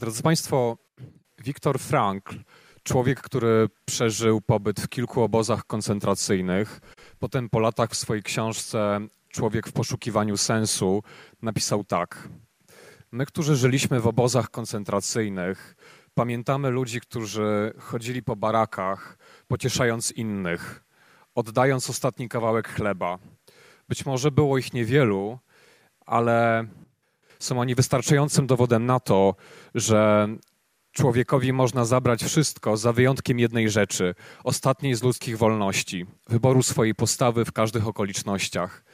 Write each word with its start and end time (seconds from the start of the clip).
Drodzy 0.00 0.22
Państwo, 0.22 0.76
Viktor 1.38 1.78
Frankl, 1.78 2.36
człowiek, 2.82 3.20
który 3.20 3.68
przeżył 3.84 4.40
pobyt 4.40 4.80
w 4.80 4.88
kilku 4.88 5.22
obozach 5.22 5.66
koncentracyjnych, 5.66 6.80
potem 7.18 7.48
po 7.48 7.60
latach 7.60 7.90
w 7.90 7.96
swojej 7.96 8.22
książce 8.22 9.00
Człowiek 9.28 9.68
w 9.68 9.72
poszukiwaniu 9.72 10.36
sensu 10.36 11.02
napisał 11.42 11.84
tak. 11.84 12.28
My, 13.12 13.26
którzy 13.26 13.56
żyliśmy 13.56 14.00
w 14.00 14.06
obozach 14.06 14.50
koncentracyjnych, 14.50 15.76
pamiętamy 16.14 16.70
ludzi, 16.70 17.00
którzy 17.00 17.72
chodzili 17.78 18.22
po 18.22 18.36
barakach, 18.36 19.18
pocieszając 19.48 20.12
innych, 20.12 20.84
oddając 21.34 21.90
ostatni 21.90 22.28
kawałek 22.28 22.68
chleba. 22.68 23.18
Być 23.88 24.06
może 24.06 24.30
było 24.30 24.58
ich 24.58 24.72
niewielu, 24.72 25.38
ale 26.06 26.66
są 27.40 27.60
oni 27.60 27.74
wystarczającym 27.74 28.46
dowodem 28.46 28.86
na 28.86 29.00
to, 29.00 29.34
że 29.74 30.28
człowiekowi 30.92 31.52
można 31.52 31.84
zabrać 31.84 32.24
wszystko 32.24 32.76
za 32.76 32.92
wyjątkiem 32.92 33.38
jednej 33.38 33.70
rzeczy, 33.70 34.14
ostatniej 34.44 34.94
z 34.94 35.02
ludzkich 35.02 35.38
wolności, 35.38 36.06
wyboru 36.28 36.62
swojej 36.62 36.94
postawy 36.94 37.44
w 37.44 37.52
każdych 37.52 37.88
okolicznościach. 37.88 38.84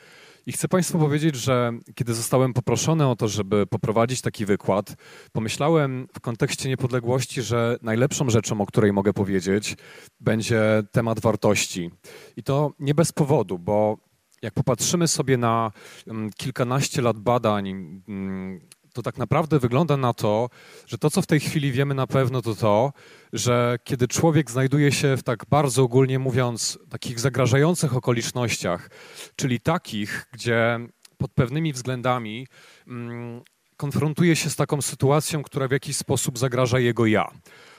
I 0.47 0.53
chcę 0.53 0.69
Państwu 0.69 0.99
powiedzieć, 0.99 1.37
że 1.37 1.73
kiedy 1.95 2.15
zostałem 2.15 2.53
poproszony 2.53 3.09
o 3.09 3.17
to, 3.17 3.29
żeby 3.29 3.67
poprowadzić 3.67 4.21
taki 4.21 4.47
wykład, 4.47 4.95
pomyślałem 5.33 6.09
w 6.15 6.21
kontekście 6.21 6.69
niepodległości, 6.69 7.43
że 7.43 7.77
najlepszą 7.83 8.31
rzeczą, 8.31 8.61
o 8.61 8.67
której 8.67 8.93
mogę 8.93 9.13
powiedzieć, 9.13 9.77
będzie 10.21 10.83
temat 10.93 11.21
wartości. 11.21 11.91
I 12.37 12.43
to 12.43 12.73
nie 12.79 12.95
bez 12.95 13.13
powodu, 13.13 13.59
bo 13.59 14.06
jak 14.43 14.55
popatrzymy 14.55 15.09
sobie 15.09 15.37
na 15.37 15.73
mm, 16.07 16.31
kilkanaście 16.31 17.03
lat 17.03 17.19
badań, 17.19 17.69
mm, 18.09 18.61
to 18.97 19.03
tak 19.03 19.19
naprawdę 19.19 19.59
wygląda 19.59 19.97
na 19.97 20.15
to, 20.15 20.49
że 20.87 20.99
to, 20.99 21.11
co 21.11 21.23
w 21.23 21.27
tej 21.27 21.41
chwili 21.41 21.73
wiemy 21.73 21.95
na 21.95 22.07
pewno, 22.07 22.43
to 22.43 22.55
to, 22.55 22.93
że 23.33 23.79
kiedy 23.85 24.09
człowiek 24.09 24.51
znajduje 24.51 24.93
się 24.93 25.17
w 25.17 25.23
tak 25.23 25.45
bardzo 25.51 25.83
ogólnie 25.83 26.19
mówiąc, 26.19 26.79
takich 26.91 27.21
zagrażających 27.21 27.97
okolicznościach, 27.97 28.91
czyli 29.37 29.61
takich, 29.61 30.27
gdzie 30.33 30.79
pod 31.19 31.33
pewnymi 31.33 31.73
względami 31.73 32.47
mm, 32.87 33.43
konfrontuje 33.77 34.37
się 34.37 34.51
z 34.51 34.57
taką 34.57 34.83
sytuacją, 34.83 35.43
która 35.43 35.69
w 35.69 35.71
jakiś 35.71 35.97
sposób 35.97 36.39
zagraża 36.39 36.79
jego 36.79 37.07
ja. 37.07 37.31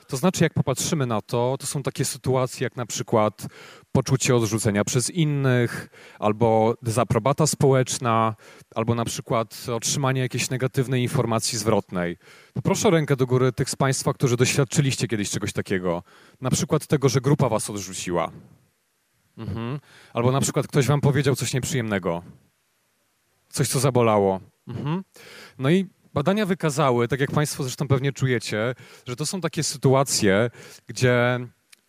To 0.08 0.18
znaczy, 0.18 0.44
jak 0.44 0.54
popatrzymy 0.54 1.06
na 1.06 1.22
to, 1.22 1.56
to 1.60 1.68
są 1.68 1.84
takie 1.84 2.06
sytuacje 2.06 2.64
jak 2.64 2.76
na 2.76 2.86
przykład 2.86 3.48
poczucie 3.92 4.36
odrzucenia 4.36 4.84
przez 4.84 5.10
innych, 5.10 5.90
albo 6.20 6.76
dezaprobata 6.82 7.48
społeczna, 7.48 8.36
albo 8.76 8.96
na 8.96 9.06
przykład 9.06 9.66
otrzymanie 9.76 10.22
jakiejś 10.22 10.50
negatywnej 10.50 11.02
informacji 11.02 11.58
zwrotnej. 11.58 12.18
Poproszę 12.54 12.88
o 12.88 12.92
rękę 12.92 13.16
do 13.16 13.26
góry 13.26 13.52
tych 13.52 13.70
z 13.70 13.76
Państwa, 13.76 14.14
którzy 14.14 14.38
doświadczyliście 14.38 15.08
kiedyś 15.08 15.30
czegoś 15.30 15.54
takiego. 15.54 16.04
Na 16.42 16.50
przykład 16.50 16.88
tego, 16.88 17.10
że 17.10 17.22
grupa 17.22 17.50
Was 17.50 17.70
odrzuciła. 17.70 18.32
Mhm. 19.38 19.80
Albo 20.14 20.32
na 20.32 20.42
przykład 20.42 20.68
ktoś 20.68 20.88
Wam 20.88 21.02
powiedział 21.02 21.36
coś 21.36 21.54
nieprzyjemnego. 21.54 22.24
Coś, 23.50 23.68
co 23.68 23.80
zabolało. 23.80 24.40
Mhm. 24.68 25.04
No 25.60 25.70
i 25.70 25.86
Badania 26.18 26.46
wykazały, 26.46 27.08
tak 27.08 27.20
jak 27.20 27.32
Państwo 27.32 27.64
zresztą 27.64 27.88
pewnie 27.88 28.12
czujecie, 28.12 28.76
że 29.08 29.16
to 29.16 29.26
są 29.26 29.42
takie 29.42 29.64
sytuacje, 29.64 30.50
gdzie 30.88 31.40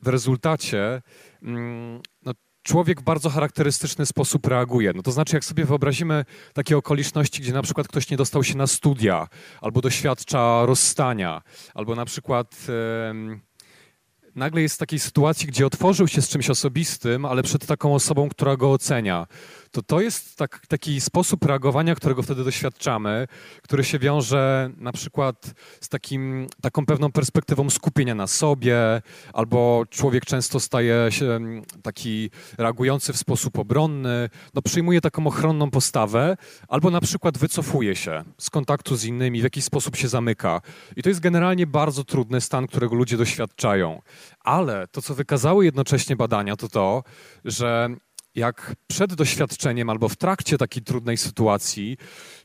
w 0.01 0.09
rezultacie 0.09 1.03
mm, 1.43 2.01
no, 2.23 2.33
człowiek 2.63 3.01
w 3.01 3.05
bardzo 3.05 3.31
charakterystyczny 3.31 4.07
sposób 4.07 4.47
reaguje. 4.47 4.93
No 4.95 5.03
to 5.03 5.13
znaczy, 5.13 5.37
jak 5.37 5.45
sobie 5.45 5.65
wyobrazimy 5.65 6.25
takie 6.53 6.77
okoliczności, 6.77 7.43
gdzie 7.43 7.53
na 7.53 7.63
przykład 7.63 7.89
ktoś 7.89 8.11
nie 8.11 8.17
dostał 8.17 8.45
się 8.45 8.57
na 8.57 8.67
studia, 8.67 9.29
albo 9.61 9.81
doświadcza 9.81 10.67
rozstania, 10.67 11.43
albo 11.75 11.95
na 11.95 12.05
przykład 12.05 12.57
nagle 14.35 14.63
jest 14.63 14.75
w 14.75 14.79
takiej 14.79 14.99
sytuacji, 14.99 15.47
gdzie 15.47 15.67
otworzył 15.67 16.09
się 16.09 16.23
z 16.23 16.29
czymś 16.29 16.51
osobistym, 16.51 17.25
ale 17.25 17.43
przed 17.43 17.67
taką 17.67 17.95
osobą, 17.95 18.29
która 18.29 18.57
go 18.57 18.73
ocenia 18.73 19.27
to 19.71 19.83
to 19.83 20.01
jest 20.01 20.37
tak, 20.37 20.67
taki 20.67 21.01
sposób 21.01 21.45
reagowania, 21.45 21.95
którego 21.95 22.23
wtedy 22.23 22.45
doświadczamy, 22.45 23.27
który 23.63 23.85
się 23.85 23.99
wiąże 23.99 24.71
na 24.77 24.93
przykład 24.93 25.55
z 25.81 25.89
takim, 25.89 26.47
taką 26.63 26.87
pewną 26.87 27.13
perspektywą 27.13 27.71
skupienia 27.71 28.15
na 28.15 28.27
sobie, 28.27 29.03
albo 29.33 29.85
człowiek 29.91 30.25
często 30.25 30.61
staje 30.61 31.07
się 31.11 31.27
mm, 31.27 31.63
taki 31.83 32.31
reagujący 32.59 33.13
w 33.13 33.17
sposób 33.17 33.59
obronny, 33.59 34.29
no 34.55 34.63
przyjmuje 34.63 35.01
taką 35.01 35.27
ochronną 35.27 35.71
postawę, 35.71 36.37
albo 36.69 36.91
na 36.91 37.01
przykład 37.01 37.39
wycofuje 37.39 37.97
się 37.97 38.25
z 38.39 38.51
kontaktu 38.51 38.97
z 38.97 39.05
innymi, 39.05 39.41
w 39.41 39.45
jakiś 39.45 39.65
sposób 39.65 39.97
się 39.97 40.09
zamyka. 40.09 40.61
I 40.97 41.03
to 41.03 41.09
jest 41.09 41.21
generalnie 41.21 41.67
bardzo 41.67 42.05
trudny 42.05 42.41
stan, 42.41 42.67
którego 42.67 42.95
ludzie 42.95 43.17
doświadczają. 43.17 44.03
Ale 44.41 44.87
to, 44.87 45.03
co 45.03 45.15
wykazały 45.15 45.65
jednocześnie 45.65 46.17
badania, 46.17 46.57
to 46.57 46.69
to, 46.69 47.03
że 47.45 47.89
jak 48.35 48.75
przed 48.87 49.15
doświadczeniem 49.15 49.91
albo 49.91 50.09
w 50.09 50.17
trakcie 50.17 50.59
takiej 50.59 50.83
trudnej 50.83 51.17
sytuacji 51.17 51.97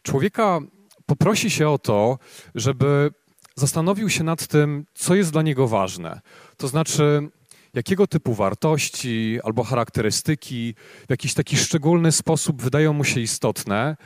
człowieka 0.01 0.59
poprosi 1.05 1.49
się 1.49 1.69
o 1.69 1.77
to, 1.77 2.19
żeby 2.55 3.11
zastanowił 3.55 4.09
się 4.09 4.23
nad 4.23 4.47
tym, 4.47 4.85
co 4.93 5.15
jest 5.15 5.31
dla 5.31 5.41
niego 5.41 5.67
ważne. 5.67 6.21
To 6.57 6.67
znaczy, 6.67 7.29
jakiego 7.73 8.07
typu 8.07 8.33
wartości 8.33 9.39
albo 9.43 9.63
charakterystyki 9.63 10.75
w 11.07 11.09
jakiś 11.09 11.33
taki 11.33 11.57
szczególny 11.57 12.11
sposób 12.11 12.61
wydają 12.61 12.93
mu 12.93 13.03
się 13.03 13.19
istotne, 13.19 13.97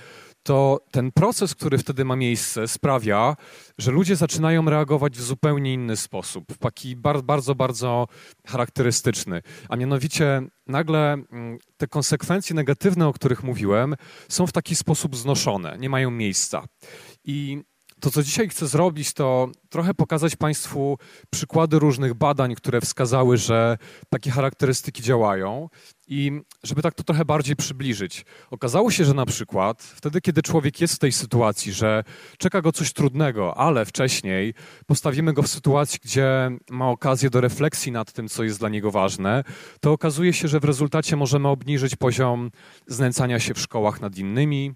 to 0.47 0.79
ten 0.91 1.11
proces, 1.11 1.55
który 1.55 1.77
wtedy 1.77 2.05
ma 2.05 2.15
miejsce, 2.15 2.67
sprawia, 2.67 3.35
że 3.77 3.91
ludzie 3.91 4.15
zaczynają 4.15 4.69
reagować 4.69 5.17
w 5.17 5.21
zupełnie 5.21 5.73
inny 5.73 5.97
sposób, 5.97 6.53
w 6.53 6.57
taki 6.57 6.95
bardzo, 6.95 7.55
bardzo 7.55 8.07
charakterystyczny. 8.47 9.41
A 9.69 9.75
mianowicie 9.75 10.41
nagle 10.67 11.13
mm, 11.13 11.57
te 11.77 11.87
konsekwencje 11.87 12.55
negatywne, 12.55 13.07
o 13.07 13.13
których 13.13 13.43
mówiłem, 13.43 13.95
są 14.29 14.47
w 14.47 14.51
taki 14.51 14.75
sposób 14.75 15.15
znoszone, 15.15 15.77
nie 15.79 15.89
mają 15.89 16.11
miejsca. 16.11 16.65
I 17.23 17.63
to, 17.99 18.11
co 18.11 18.23
dzisiaj 18.23 18.49
chcę 18.49 18.67
zrobić, 18.67 19.13
to 19.13 19.49
trochę 19.69 19.93
pokazać 19.93 20.35
Państwu 20.35 20.97
przykłady 21.29 21.79
różnych 21.79 22.13
badań, 22.13 22.55
które 22.55 22.81
wskazały, 22.81 23.37
że 23.37 23.77
takie 24.09 24.31
charakterystyki 24.31 25.01
działają 25.01 25.69
i 26.07 26.41
żeby 26.63 26.81
tak 26.81 26.93
to 26.93 27.03
trochę 27.03 27.25
bardziej 27.25 27.55
przybliżyć. 27.55 28.25
Okazało 28.51 28.91
się, 28.91 29.05
że 29.05 29.13
na 29.13 29.25
przykład 29.25 29.83
wtedy, 29.83 30.21
kiedy 30.21 30.41
człowiek 30.41 30.81
jest 30.81 30.95
w 30.95 30.99
tej 30.99 31.11
sytuacji, 31.11 31.73
że 31.73 32.03
czeka 32.37 32.61
go 32.61 32.71
coś 32.71 32.93
trudnego, 32.93 33.57
ale 33.57 33.85
wcześniej 33.85 34.53
postawimy 34.85 35.33
go 35.33 35.41
w 35.41 35.47
sytuacji, 35.47 35.99
gdzie 36.03 36.51
ma 36.69 36.89
okazję 36.89 37.29
do 37.29 37.41
refleksji 37.41 37.91
nad 37.91 38.11
tym, 38.11 38.27
co 38.27 38.43
jest 38.43 38.59
dla 38.59 38.69
niego 38.69 38.91
ważne, 38.91 39.43
to 39.81 39.91
okazuje 39.91 40.33
się, 40.33 40.47
że 40.47 40.59
w 40.59 40.63
rezultacie 40.63 41.15
możemy 41.15 41.47
obniżyć 41.47 41.95
poziom 41.95 42.51
znęcania 42.87 43.39
się 43.39 43.53
w 43.53 43.59
szkołach 43.59 44.01
nad 44.01 44.17
innymi, 44.17 44.73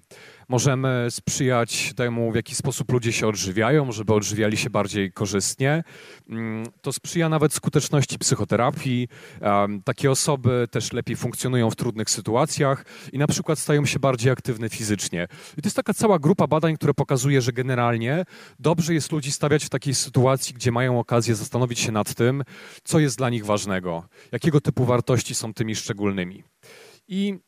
możemy 0.52 1.08
sprzyjać 1.10 1.94
temu, 1.96 2.32
w 2.32 2.36
jaki 2.36 2.56
sposób 2.56 2.92
ludzie 2.92 3.14
się 3.14 3.28
odżywiają, 3.28 3.92
żeby 3.92 4.14
odżywiali 4.14 4.58
się 4.58 4.70
bardziej 4.70 5.12
korzystnie. 5.12 5.84
Mm, 6.30 6.66
to 6.82 6.94
sprzyja 6.94 7.30
nawet 7.30 7.54
skuteczności 7.54 8.18
psychoterapii. 8.20 9.08
Takie 9.84 10.12
osoby 10.12 10.68
też 10.72 10.94
lepiej 10.94 11.16
funkcjonują 11.16 11.70
w 11.70 11.76
trudnych 11.76 12.10
sytuacjach 12.10 12.86
i 13.14 13.18
na 13.18 13.28
przykład 13.28 13.60
stają 13.60 13.86
się 13.86 14.00
bardziej 14.00 14.32
aktywne 14.32 14.70
fizycznie. 14.70 15.28
I 15.58 15.62
to 15.62 15.68
jest 15.68 15.76
taka 15.76 15.94
cała 15.94 16.20
grupa 16.20 16.48
badań, 16.48 16.76
które 16.76 16.94
pokazuje, 16.94 17.42
że 17.42 17.52
generalnie 17.52 18.26
dobrze 18.60 18.94
jest 18.94 19.12
ludzi 19.12 19.32
stawiać 19.32 19.66
w 19.66 19.70
takiej 19.70 19.96
sytuacji, 19.96 20.54
gdzie 20.54 20.72
mają 20.72 21.00
okazję 21.00 21.36
zastanowić 21.36 21.80
się 21.80 21.92
nad 21.92 22.14
tym, 22.16 22.44
co 22.84 23.00
jest 23.00 23.18
dla 23.18 23.30
nich 23.30 23.46
ważnego, 23.46 24.04
jakiego 24.32 24.62
typu 24.62 24.86
wartości 24.86 25.36
są 25.36 25.54
tymi 25.54 25.76
szczególnymi. 25.76 26.44
I 27.08 27.40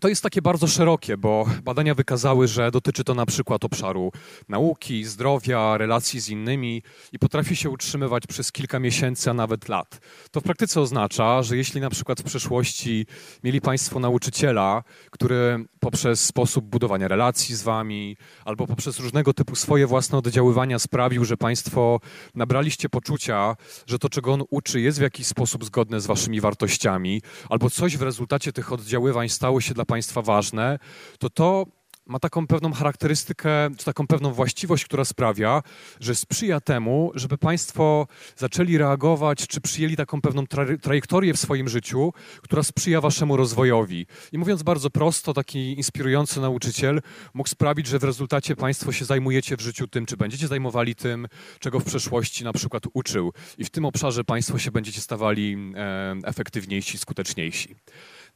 to 0.00 0.08
jest 0.08 0.22
takie 0.22 0.42
bardzo 0.42 0.66
szerokie, 0.66 1.16
bo 1.16 1.46
badania 1.64 1.94
wykazały, 1.94 2.48
że 2.48 2.70
dotyczy 2.70 3.04
to 3.04 3.14
na 3.14 3.26
przykład 3.26 3.64
obszaru 3.64 4.12
nauki, 4.48 5.04
zdrowia, 5.04 5.78
relacji 5.78 6.20
z 6.20 6.28
innymi 6.28 6.82
i 7.12 7.18
potrafi 7.18 7.56
się 7.56 7.70
utrzymywać 7.70 8.26
przez 8.26 8.52
kilka 8.52 8.78
miesięcy, 8.78 9.30
a 9.30 9.34
nawet 9.34 9.68
lat. 9.68 10.00
To 10.30 10.40
w 10.40 10.42
praktyce 10.42 10.80
oznacza, 10.80 11.42
że 11.42 11.56
jeśli 11.56 11.80
na 11.80 11.90
przykład 11.90 12.20
w 12.20 12.24
przeszłości 12.24 13.06
mieli 13.44 13.60
Państwo 13.60 14.00
nauczyciela, 14.00 14.82
który 15.10 15.64
poprzez 15.80 16.24
sposób 16.24 16.64
budowania 16.64 17.08
relacji 17.08 17.56
z 17.56 17.62
Wami 17.62 18.16
albo 18.44 18.66
poprzez 18.66 19.00
różnego 19.00 19.34
typu 19.34 19.56
swoje 19.56 19.86
własne 19.86 20.18
oddziaływania 20.18 20.78
sprawił, 20.78 21.24
że 21.24 21.36
Państwo 21.36 22.00
nabraliście 22.34 22.88
poczucia, 22.88 23.56
że 23.86 23.98
to, 23.98 24.08
czego 24.08 24.32
on 24.32 24.42
uczy, 24.50 24.80
jest 24.80 24.98
w 24.98 25.02
jakiś 25.02 25.26
sposób 25.26 25.64
zgodne 25.64 26.00
z 26.00 26.06
Waszymi 26.06 26.40
wartościami, 26.40 27.22
albo 27.48 27.70
coś 27.70 27.96
w 27.96 28.02
rezultacie 28.02 28.52
tych 28.52 28.72
oddziaływań 28.72 29.28
stało 29.28 29.60
się 29.60 29.74
dla 29.74 29.84
państwa 29.90 30.22
ważne, 30.22 30.78
to 31.18 31.30
to 31.30 31.66
ma 32.10 32.18
taką 32.18 32.46
pewną 32.46 32.72
charakterystykę, 32.72 33.70
czy 33.78 33.84
taką 33.84 34.06
pewną 34.06 34.32
właściwość, 34.32 34.84
która 34.84 35.04
sprawia, 35.04 35.62
że 36.00 36.14
sprzyja 36.14 36.60
temu, 36.60 37.12
żeby 37.14 37.38
Państwo 37.38 38.06
zaczęli 38.36 38.78
reagować, 38.78 39.46
czy 39.46 39.60
przyjęli 39.60 39.96
taką 39.96 40.20
pewną 40.20 40.46
tra 40.46 40.64
trajektorię 40.82 41.34
w 41.34 41.40
swoim 41.40 41.68
życiu, 41.68 42.12
która 42.42 42.62
sprzyja 42.62 43.00
Waszemu 43.00 43.36
rozwojowi. 43.36 44.06
I 44.32 44.38
mówiąc 44.38 44.62
bardzo 44.62 44.90
prosto, 44.90 45.34
taki 45.34 45.72
inspirujący 45.76 46.40
nauczyciel 46.40 47.00
mógł 47.34 47.48
sprawić, 47.48 47.86
że 47.86 47.98
w 47.98 48.04
rezultacie 48.04 48.56
Państwo 48.56 48.92
się 48.92 49.04
zajmujecie 49.04 49.56
w 49.56 49.60
życiu 49.60 49.88
tym, 49.88 50.06
czy 50.06 50.16
będziecie 50.16 50.48
zajmowali 50.48 50.94
tym, 50.94 51.28
czego 51.58 51.80
w 51.80 51.84
przeszłości 51.84 52.44
na 52.44 52.52
przykład 52.52 52.82
uczył. 52.92 53.32
I 53.58 53.64
w 53.64 53.70
tym 53.70 53.84
obszarze 53.84 54.24
Państwo 54.24 54.58
się 54.58 54.70
będziecie 54.70 55.00
stawali 55.00 55.56
e, 55.76 56.16
efektywniejsi, 56.24 56.98
skuteczniejsi. 56.98 57.76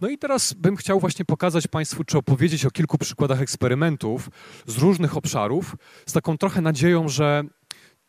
No 0.04 0.10
i 0.10 0.18
teraz 0.18 0.52
bym 0.52 0.76
chciał 0.76 1.00
właśnie 1.00 1.24
pokazać 1.24 1.66
Państwu, 1.66 2.04
czy 2.04 2.18
opowiedzieć 2.18 2.64
o 2.64 2.70
kilku 2.70 2.98
przykładach 2.98 3.40
eksperymentów 3.40 4.30
z 4.66 4.78
różnych 4.78 5.16
obszarów, 5.16 5.76
z 6.06 6.12
taką 6.12 6.38
trochę 6.38 6.60
nadzieją, 6.60 7.08
że 7.08 7.44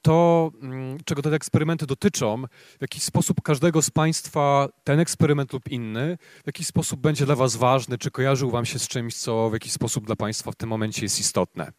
to, 0.02 0.52
mm, 0.62 0.98
czego 1.06 1.22
te 1.22 1.34
eksperymenty 1.34 1.86
dotyczą, 1.86 2.44
w 2.78 2.82
jakiś 2.82 3.04
sposób 3.04 3.42
każdego 3.42 3.82
z 3.82 3.90
Państwa 3.90 4.68
ten 4.84 5.00
eksperyment 5.00 5.54
lub 5.54 5.68
inny, 5.72 6.18
w 6.44 6.48
jakiś 6.48 6.68
sposób 6.68 7.00
będzie 7.00 7.26
dla 7.26 7.36
Was 7.36 7.56
ważny, 7.56 7.98
czy 7.98 8.12
kojarzył 8.12 8.52
Wam 8.52 8.66
się 8.66 8.80
z 8.80 8.88
czymś, 8.88 9.16
co 9.16 9.50
w 9.50 9.54
jakiś 9.54 9.72
sposób 9.72 10.06
dla 10.06 10.16
Państwa 10.16 10.52
w 10.52 10.56
tym 10.56 10.70
momencie 10.70 11.02
jest 11.02 11.20
istotne. 11.20 11.72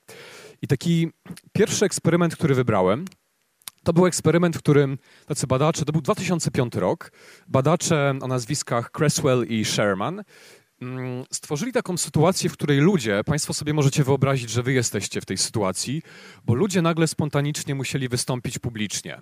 I 0.62 0.66
taki 0.66 1.10
pierwszy 1.52 1.84
eksperyment, 1.84 2.36
który 2.36 2.54
wybrałem, 2.54 3.04
to 3.87 3.93
był 3.93 4.06
eksperyment, 4.06 4.56
w 4.56 4.59
którym 4.59 4.99
tacy 5.27 5.47
badacze, 5.47 5.85
to 5.85 5.93
był 5.93 6.00
2005 6.00 6.75
rok, 6.75 7.12
badacze 7.49 8.15
o 8.23 8.27
nazwiskach 8.27 8.91
Cresswell 8.91 9.47
i 9.49 9.65
Sherman 9.65 10.23
stworzyli 11.32 11.73
taką 11.73 11.96
sytuację, 11.96 12.50
w 12.50 12.52
której 12.52 12.78
ludzie, 12.78 13.25
Państwo 13.26 13.55
sobie 13.55 13.75
możecie 13.75 14.05
wyobrazić, 14.05 14.50
że 14.50 14.62
Wy 14.62 14.73
jesteście 14.73 15.20
w 15.20 15.25
tej 15.25 15.38
sytuacji, 15.38 16.02
bo 16.44 16.55
ludzie 16.55 16.82
nagle 16.82 17.06
spontanicznie 17.06 17.75
musieli 17.75 18.08
wystąpić 18.08 18.58
publicznie. 18.58 19.20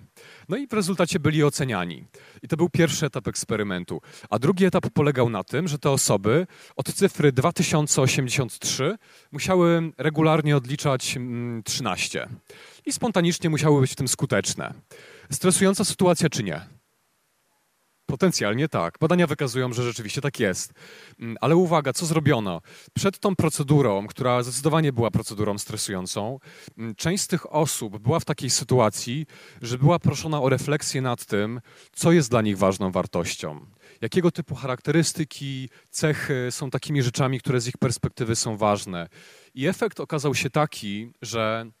No 0.49 0.57
i 0.57 0.67
w 0.67 0.73
rezultacie 0.73 1.19
byli 1.19 1.43
oceniani. 1.43 2.05
I 2.43 2.47
to 2.47 2.57
był 2.57 2.69
pierwszy 2.69 3.05
etap 3.05 3.27
eksperymentu. 3.27 4.01
A 4.29 4.39
drugi 4.39 4.65
etap 4.65 4.89
polegał 4.89 5.29
na 5.29 5.43
tym, 5.43 5.67
że 5.67 5.79
te 5.79 5.89
osoby 5.89 6.47
od 6.75 6.93
cyfry 6.93 7.31
2083 7.31 8.97
musiały 9.31 9.91
regularnie 9.97 10.57
odliczać 10.57 11.17
13. 11.65 12.23
Mm, 12.23 12.39
i 12.85 12.93
spontanicznie 12.93 13.49
musiały 13.49 13.81
być 13.81 13.91
w 13.91 13.95
tym 13.95 14.07
skuteczne. 14.07 14.73
Stresująca 15.31 15.85
sytuacja 15.85 16.29
czy 16.29 16.43
nie? 16.43 16.61
Potencjalnie 18.05 18.69
tak. 18.69 18.97
Badania 18.99 19.27
wykazują, 19.27 19.73
że 19.73 19.83
rzeczywiście 19.83 20.21
tak 20.21 20.39
jest. 20.39 20.73
Mm, 21.19 21.37
ale 21.41 21.55
uwaga, 21.55 21.93
co 21.93 22.05
zrobiono? 22.05 22.61
Przed 22.93 23.19
tą 23.19 23.35
procedurą, 23.35 24.07
która 24.07 24.43
zdecydowanie 24.43 24.93
była 24.93 25.11
procedurą 25.11 25.57
stresującą, 25.57 26.39
mm, 26.77 26.95
część 26.95 27.23
z 27.23 27.27
tych 27.27 27.53
osób 27.53 27.97
była 27.97 28.19
w 28.19 28.25
takiej 28.25 28.49
sytuacji, 28.49 29.25
że 29.61 29.77
była 29.77 29.99
proszona 29.99 30.41
o 30.41 30.49
refleksję 30.49 31.01
nad 31.01 31.25
tym, 31.25 31.61
co 31.93 32.11
jest 32.11 32.29
dla 32.29 32.41
nich 32.41 32.57
ważną 32.57 32.91
wartością. 32.91 33.65
Jakiego 34.01 34.31
typu 34.31 34.55
charakterystyki, 34.55 35.69
cechy 35.89 36.47
są 36.51 36.69
takimi 36.69 37.03
rzeczami, 37.03 37.39
które 37.39 37.61
z 37.61 37.67
ich 37.67 37.77
perspektywy 37.77 38.35
są 38.35 38.57
ważne. 38.57 39.09
I 39.55 39.67
efekt 39.67 39.99
okazał 39.99 40.35
się 40.35 40.49
taki, 40.49 41.11
że 41.21 41.71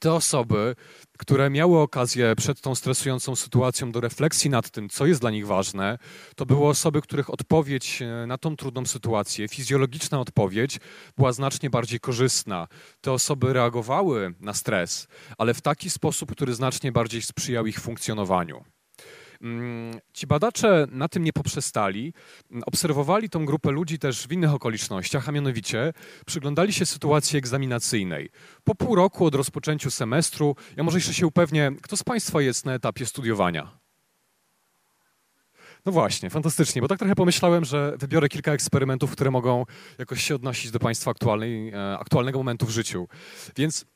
te 0.00 0.12
osoby, 0.12 0.76
które 1.18 1.50
miały 1.50 1.78
okazję 1.78 2.36
przed 2.36 2.60
tą 2.60 2.74
stresującą 2.74 3.36
sytuacją 3.36 3.92
do 3.92 4.00
refleksji 4.00 4.50
nad 4.50 4.70
tym, 4.70 4.88
co 4.88 5.06
jest 5.06 5.20
dla 5.20 5.30
nich 5.30 5.46
ważne, 5.46 5.98
to 6.36 6.46
były 6.46 6.68
osoby, 6.68 7.02
których 7.02 7.30
odpowiedź 7.30 8.02
e, 8.02 8.26
na 8.26 8.38
tą 8.38 8.56
trudną 8.56 8.86
sytuację, 8.86 9.48
fizjologiczna 9.48 10.20
odpowiedź, 10.20 10.80
była 11.16 11.32
znacznie 11.32 11.70
bardziej 11.70 12.00
korzystna. 12.00 12.68
Te 13.00 13.12
osoby 13.12 13.52
reagowały 13.52 14.34
na 14.40 14.54
stres, 14.54 15.08
ale 15.38 15.54
w 15.54 15.60
taki 15.60 15.90
sposób, 15.90 16.32
który 16.32 16.54
znacznie 16.54 16.92
bardziej 16.92 17.22
sprzyjał 17.22 17.66
ich 17.66 17.80
funkcjonowaniu. 17.80 18.64
Mm, 19.40 20.00
ci 20.12 20.26
badacze 20.26 20.86
na 20.90 21.08
tym 21.08 21.24
nie 21.24 21.32
poprzestali. 21.32 22.12
Obserwowali 22.66 23.30
tą 23.30 23.44
grupę 23.44 23.70
ludzi 23.70 23.98
też 23.98 24.26
w 24.26 24.32
innych 24.32 24.54
okolicznościach, 24.54 25.28
a 25.28 25.32
mianowicie 25.32 25.92
przyglądali 26.26 26.72
się 26.72 26.86
sytuacji 26.86 27.38
egzaminacyjnej. 27.38 28.30
Po 28.64 28.74
pół 28.74 28.94
roku 28.94 29.26
od 29.26 29.34
rozpoczęciu 29.34 29.90
semestru, 29.90 30.56
ja 30.76 30.82
może 30.82 30.98
jeszcze 30.98 31.14
się 31.14 31.26
upewnię, 31.26 31.72
kto 31.82 31.96
z 31.96 32.02
Państwa 32.02 32.42
jest 32.42 32.66
na 32.66 32.74
etapie 32.74 33.06
studiowania? 33.06 33.80
No 35.86 35.92
właśnie, 35.92 36.30
fantastycznie, 36.30 36.82
bo 36.82 36.88
tak 36.88 36.98
trochę 36.98 37.14
pomyślałem, 37.14 37.64
że 37.64 37.94
wybiorę 37.98 38.28
kilka 38.28 38.52
eksperymentów, 38.52 39.12
które 39.12 39.30
mogą 39.30 39.66
jakoś 39.98 40.22
się 40.22 40.34
odnosić 40.34 40.70
do 40.70 40.78
Państwa 40.78 41.10
aktualnej, 41.10 41.68
e, 41.68 41.98
aktualnego 41.98 42.38
momentu 42.38 42.66
w 42.66 42.70
życiu. 42.70 43.08
Więc 43.56 43.86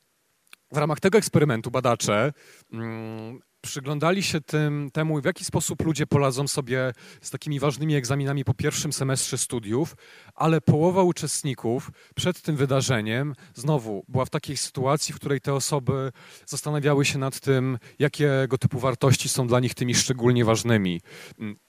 w 0.71 0.77
ramach 0.77 0.99
tego 0.99 1.17
eksperymentu 1.17 1.71
badacze 1.71 2.33
mm, 2.73 3.39
przyglądali 3.65 4.23
się 4.23 4.41
tym, 4.41 4.89
temu, 4.93 5.21
w 5.21 5.25
jaki 5.25 5.45
sposób 5.45 5.85
ludzie 5.85 6.07
poradzą 6.07 6.47
sobie 6.47 6.93
z 7.21 7.29
takimi 7.29 7.59
ważnymi 7.59 7.95
egzaminami 7.95 8.45
po 8.45 8.53
pierwszym 8.53 8.93
semestrze 8.93 9.37
studiów, 9.37 9.95
ale 10.35 10.61
połowa 10.61 11.03
uczestników 11.03 11.91
przed 12.15 12.41
tym 12.41 12.55
wydarzeniem 12.55 13.33
znowu 13.53 14.03
była 14.07 14.25
w 14.25 14.29
takiej 14.29 14.57
sytuacji, 14.57 15.13
w 15.13 15.15
której 15.15 15.41
te 15.41 15.53
osoby 15.53 16.11
zastanawiały 16.45 17.05
się 17.05 17.19
nad 17.19 17.39
tym, 17.39 17.77
jakiego 17.99 18.57
typu 18.57 18.79
wartości 18.79 19.29
są 19.29 19.47
dla 19.47 19.59
nich 19.59 19.73
tymi 19.73 19.95
szczególnie 19.95 20.45
ważnymi. 20.45 21.01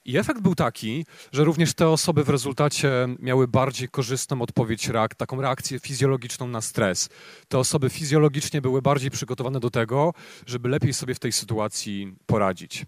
I 0.07 0.17
efekt 0.17 0.41
był 0.41 0.55
taki, 0.55 1.07
że 1.33 1.45
również 1.45 1.75
te 1.75 1.89
osoby 1.89 2.25
w 2.25 2.29
rezultacie 2.29 2.91
miały 3.19 3.49
bardziej 3.49 3.89
korzystną 3.89 4.43
odpowiedź, 4.43 4.89
reak 4.89 5.15
taką 5.15 5.41
reakcję 5.41 5.79
fizjologiczną 5.79 6.49
na 6.49 6.61
stres. 6.61 7.09
Te 7.49 7.59
osoby 7.59 7.91
fizjologicznie 7.91 8.61
były 8.61 8.83
bardziej 8.83 9.11
przygotowane 9.11 9.61
do 9.61 9.71
tego, 9.71 10.15
żeby 10.47 10.69
lepiej 10.69 10.93
sobie 10.93 11.15
w 11.15 11.19
tej 11.19 11.33
sytuacji 11.33 12.17
poradzić. 12.27 12.87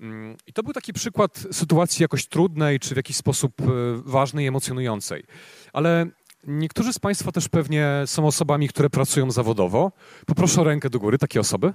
Mm, 0.00 0.36
I 0.46 0.52
to 0.52 0.62
był 0.62 0.72
taki 0.72 0.92
przykład 0.92 1.44
sytuacji 1.52 2.02
jakoś 2.02 2.26
trudnej, 2.26 2.80
czy 2.80 2.94
w 2.94 2.96
jakiś 2.96 3.16
sposób 3.16 3.60
e, 3.60 3.64
ważnej, 4.04 4.46
emocjonującej. 4.46 5.24
Ale 5.72 6.06
niektórzy 6.46 6.92
z 6.92 6.98
Państwa 6.98 7.32
też 7.32 7.48
pewnie 7.48 8.02
są 8.06 8.26
osobami, 8.26 8.68
które 8.68 8.90
pracują 8.90 9.30
zawodowo. 9.30 9.92
Poproszę 10.26 10.60
o 10.60 10.64
rękę 10.64 10.90
do 10.90 10.98
góry, 10.98 11.18
takie 11.18 11.40
osoby. 11.40 11.72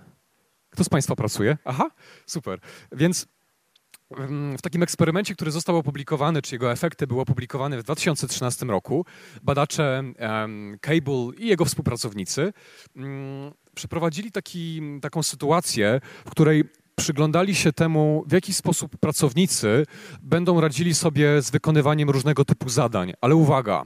Kto 0.69 0.83
z 0.83 0.89
Państwa 0.89 1.15
pracuje? 1.15 1.57
Aha, 1.65 1.91
super. 2.25 2.59
Więc 2.91 3.27
w 4.57 4.61
takim 4.61 4.83
eksperymencie, 4.83 5.35
który 5.35 5.51
został 5.51 5.77
opublikowany, 5.77 6.41
czy 6.41 6.55
jego 6.55 6.71
efekty 6.71 7.07
były 7.07 7.21
opublikowane 7.21 7.77
w 7.77 7.83
2013 7.83 8.65
roku, 8.65 9.05
badacze 9.43 10.03
Cable 10.81 11.31
i 11.37 11.47
jego 11.47 11.65
współpracownicy 11.65 12.53
przeprowadzili 13.75 14.31
taki, 14.31 14.81
taką 15.01 15.23
sytuację, 15.23 16.01
w 16.25 16.29
której 16.29 16.63
przyglądali 16.95 17.55
się 17.55 17.73
temu, 17.73 18.23
w 18.27 18.31
jaki 18.31 18.53
sposób 18.53 18.97
pracownicy 18.97 19.85
będą 20.21 20.61
radzili 20.61 20.95
sobie 20.95 21.41
z 21.41 21.51
wykonywaniem 21.51 22.09
różnego 22.09 22.45
typu 22.45 22.69
zadań. 22.69 23.13
Ale 23.21 23.35
uwaga, 23.35 23.85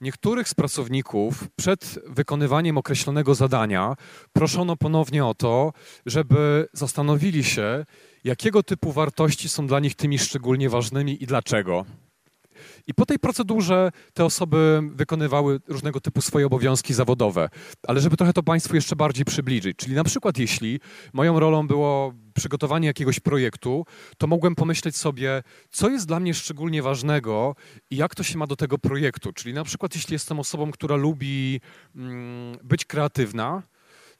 niektórych 0.00 0.48
z 0.48 0.54
pracowników 0.54 1.48
przed 1.56 1.98
wykonywaniem 2.06 2.78
określonego 2.78 3.34
zadania 3.34 3.94
proszono 4.32 4.76
ponownie 4.76 5.24
o 5.26 5.34
to, 5.34 5.72
żeby 6.06 6.68
zastanowili 6.72 7.44
się, 7.44 7.84
jakiego 8.24 8.62
typu 8.62 8.92
wartości 8.92 9.48
są 9.48 9.66
dla 9.66 9.80
nich 9.80 9.94
tymi 9.94 10.18
szczególnie 10.18 10.70
ważnymi 10.70 11.22
i 11.22 11.26
dlaczego. 11.26 11.84
I 12.86 12.94
po 12.94 13.06
tej 13.06 13.18
procedurze 13.18 13.90
te 14.14 14.24
osoby 14.24 14.82
wykonywały 14.94 15.60
różnego 15.68 16.00
typu 16.00 16.20
swoje 16.20 16.46
obowiązki 16.46 16.94
zawodowe. 16.94 17.48
Ale 17.86 18.00
żeby 18.00 18.16
trochę 18.16 18.32
to 18.32 18.42
Państwu 18.42 18.74
jeszcze 18.74 18.96
bardziej 18.96 19.24
przybliżyć, 19.24 19.76
czyli 19.76 19.94
na 19.94 20.04
przykład 20.04 20.38
jeśli 20.38 20.80
moją 21.12 21.40
rolą 21.40 21.66
było 21.66 22.14
przygotowanie 22.34 22.86
jakiegoś 22.86 23.20
projektu, 23.20 23.84
to 24.18 24.26
mogłem 24.26 24.54
pomyśleć 24.54 24.96
sobie, 24.96 25.42
co 25.70 25.90
jest 25.90 26.06
dla 26.06 26.20
mnie 26.20 26.34
szczególnie 26.34 26.82
ważnego 26.82 27.54
i 27.90 27.96
jak 27.96 28.14
to 28.14 28.22
się 28.22 28.38
ma 28.38 28.46
do 28.46 28.56
tego 28.56 28.78
projektu. 28.78 29.32
Czyli 29.32 29.54
na 29.54 29.64
przykład 29.64 29.94
jeśli 29.94 30.12
jestem 30.12 30.40
osobą, 30.40 30.70
która 30.70 30.96
lubi 30.96 31.60
mm, 31.96 32.58
być 32.62 32.84
kreatywna, 32.84 33.62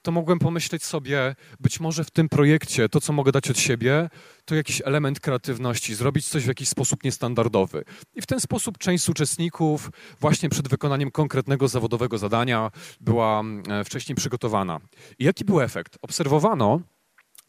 to 0.02 0.12
mogłem 0.12 0.38
pomyśleć 0.38 0.84
sobie, 0.84 1.34
być 1.60 1.80
może 1.80 2.04
w 2.04 2.10
tym 2.10 2.28
projekcie 2.28 2.88
to, 2.88 3.00
co 3.00 3.12
mogę 3.12 3.32
dać 3.32 3.50
od 3.50 3.58
siebie, 3.58 4.10
to 4.44 4.54
jakiś 4.54 4.82
element 4.84 5.20
kreatywności, 5.20 5.94
zrobić 5.94 6.28
coś 6.28 6.44
w 6.44 6.48
jakiś 6.48 6.68
sposób 6.68 7.04
niestandardowy. 7.04 7.84
I 8.14 8.22
w 8.22 8.26
ten 8.26 8.40
sposób 8.40 8.78
część 8.78 9.04
z 9.04 9.08
uczestników 9.08 9.90
właśnie 10.20 10.48
przed 10.48 10.68
wykonaniem 10.68 11.10
konkretnego 11.10 11.68
zawodowego 11.68 12.18
zadania 12.18 12.70
była 13.00 13.40
mm, 13.40 13.84
wcześniej 13.84 14.16
przygotowana. 14.16 14.80
I 15.18 15.24
jaki 15.24 15.44
był 15.44 15.60
efekt? 15.60 15.98
Obserwowano, 16.02 16.80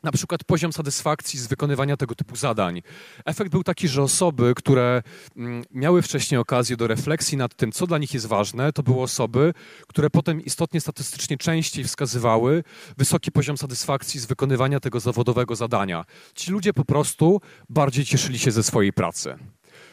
na 0.03 0.11
przykład 0.11 0.43
poziom 0.43 0.73
satysfakcji 0.73 1.39
z 1.39 1.47
wykonywania 1.47 1.97
tego 1.97 2.15
typu 2.15 2.35
zadań. 2.35 2.81
Efekt 3.25 3.51
był 3.51 3.63
taki, 3.63 3.87
że 3.87 4.03
osoby, 4.03 4.53
które 4.55 5.03
mm, 5.37 5.63
miały 5.71 6.01
wcześniej 6.01 6.39
okazję 6.39 6.77
do 6.77 6.87
refleksji 6.87 7.37
nad 7.37 7.55
tym, 7.55 7.71
co 7.71 7.87
dla 7.87 7.97
nich 7.97 8.13
jest 8.13 8.25
ważne, 8.25 8.73
to 8.73 8.83
były 8.83 9.01
osoby, 9.01 9.53
które 9.87 10.09
potem 10.09 10.41
istotnie 10.41 10.81
statystycznie 10.81 11.37
częściej 11.37 11.83
wskazywały 11.83 12.63
wysoki 12.97 13.31
poziom 13.31 13.57
satysfakcji 13.57 14.19
z 14.19 14.25
wykonywania 14.25 14.79
tego 14.79 14.99
zawodowego 14.99 15.55
zadania. 15.55 16.05
Ci 16.35 16.51
ludzie 16.51 16.73
po 16.73 16.85
prostu 16.85 17.41
bardziej 17.69 18.05
cieszyli 18.05 18.39
się 18.39 18.51
ze 18.51 18.63
swojej 18.63 18.93
pracy. 18.93 19.37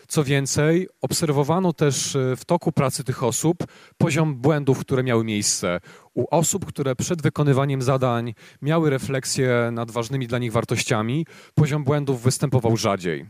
Co 0.08 0.24
więcej, 0.24 0.88
obserwowano 1.00 1.72
też 1.72 2.16
e, 2.16 2.36
w 2.36 2.44
toku 2.44 2.72
pracy 2.72 3.04
tych 3.04 3.22
osób 3.22 3.64
poziom 3.98 4.36
błędów, 4.36 4.78
które 4.78 5.02
miały 5.02 5.24
miejsce. 5.24 5.80
U 6.14 6.26
osób, 6.30 6.66
które 6.66 6.96
przed 6.96 7.22
wykonywaniem 7.22 7.82
zadań 7.82 8.34
miały 8.62 8.90
refleksję 8.90 9.70
nad 9.72 9.90
ważnymi 9.90 10.26
dla 10.26 10.38
nich 10.38 10.52
wartościami, 10.52 11.26
poziom 11.54 11.84
błędów 11.84 12.22
występował 12.22 12.76
rzadziej. 12.76 13.26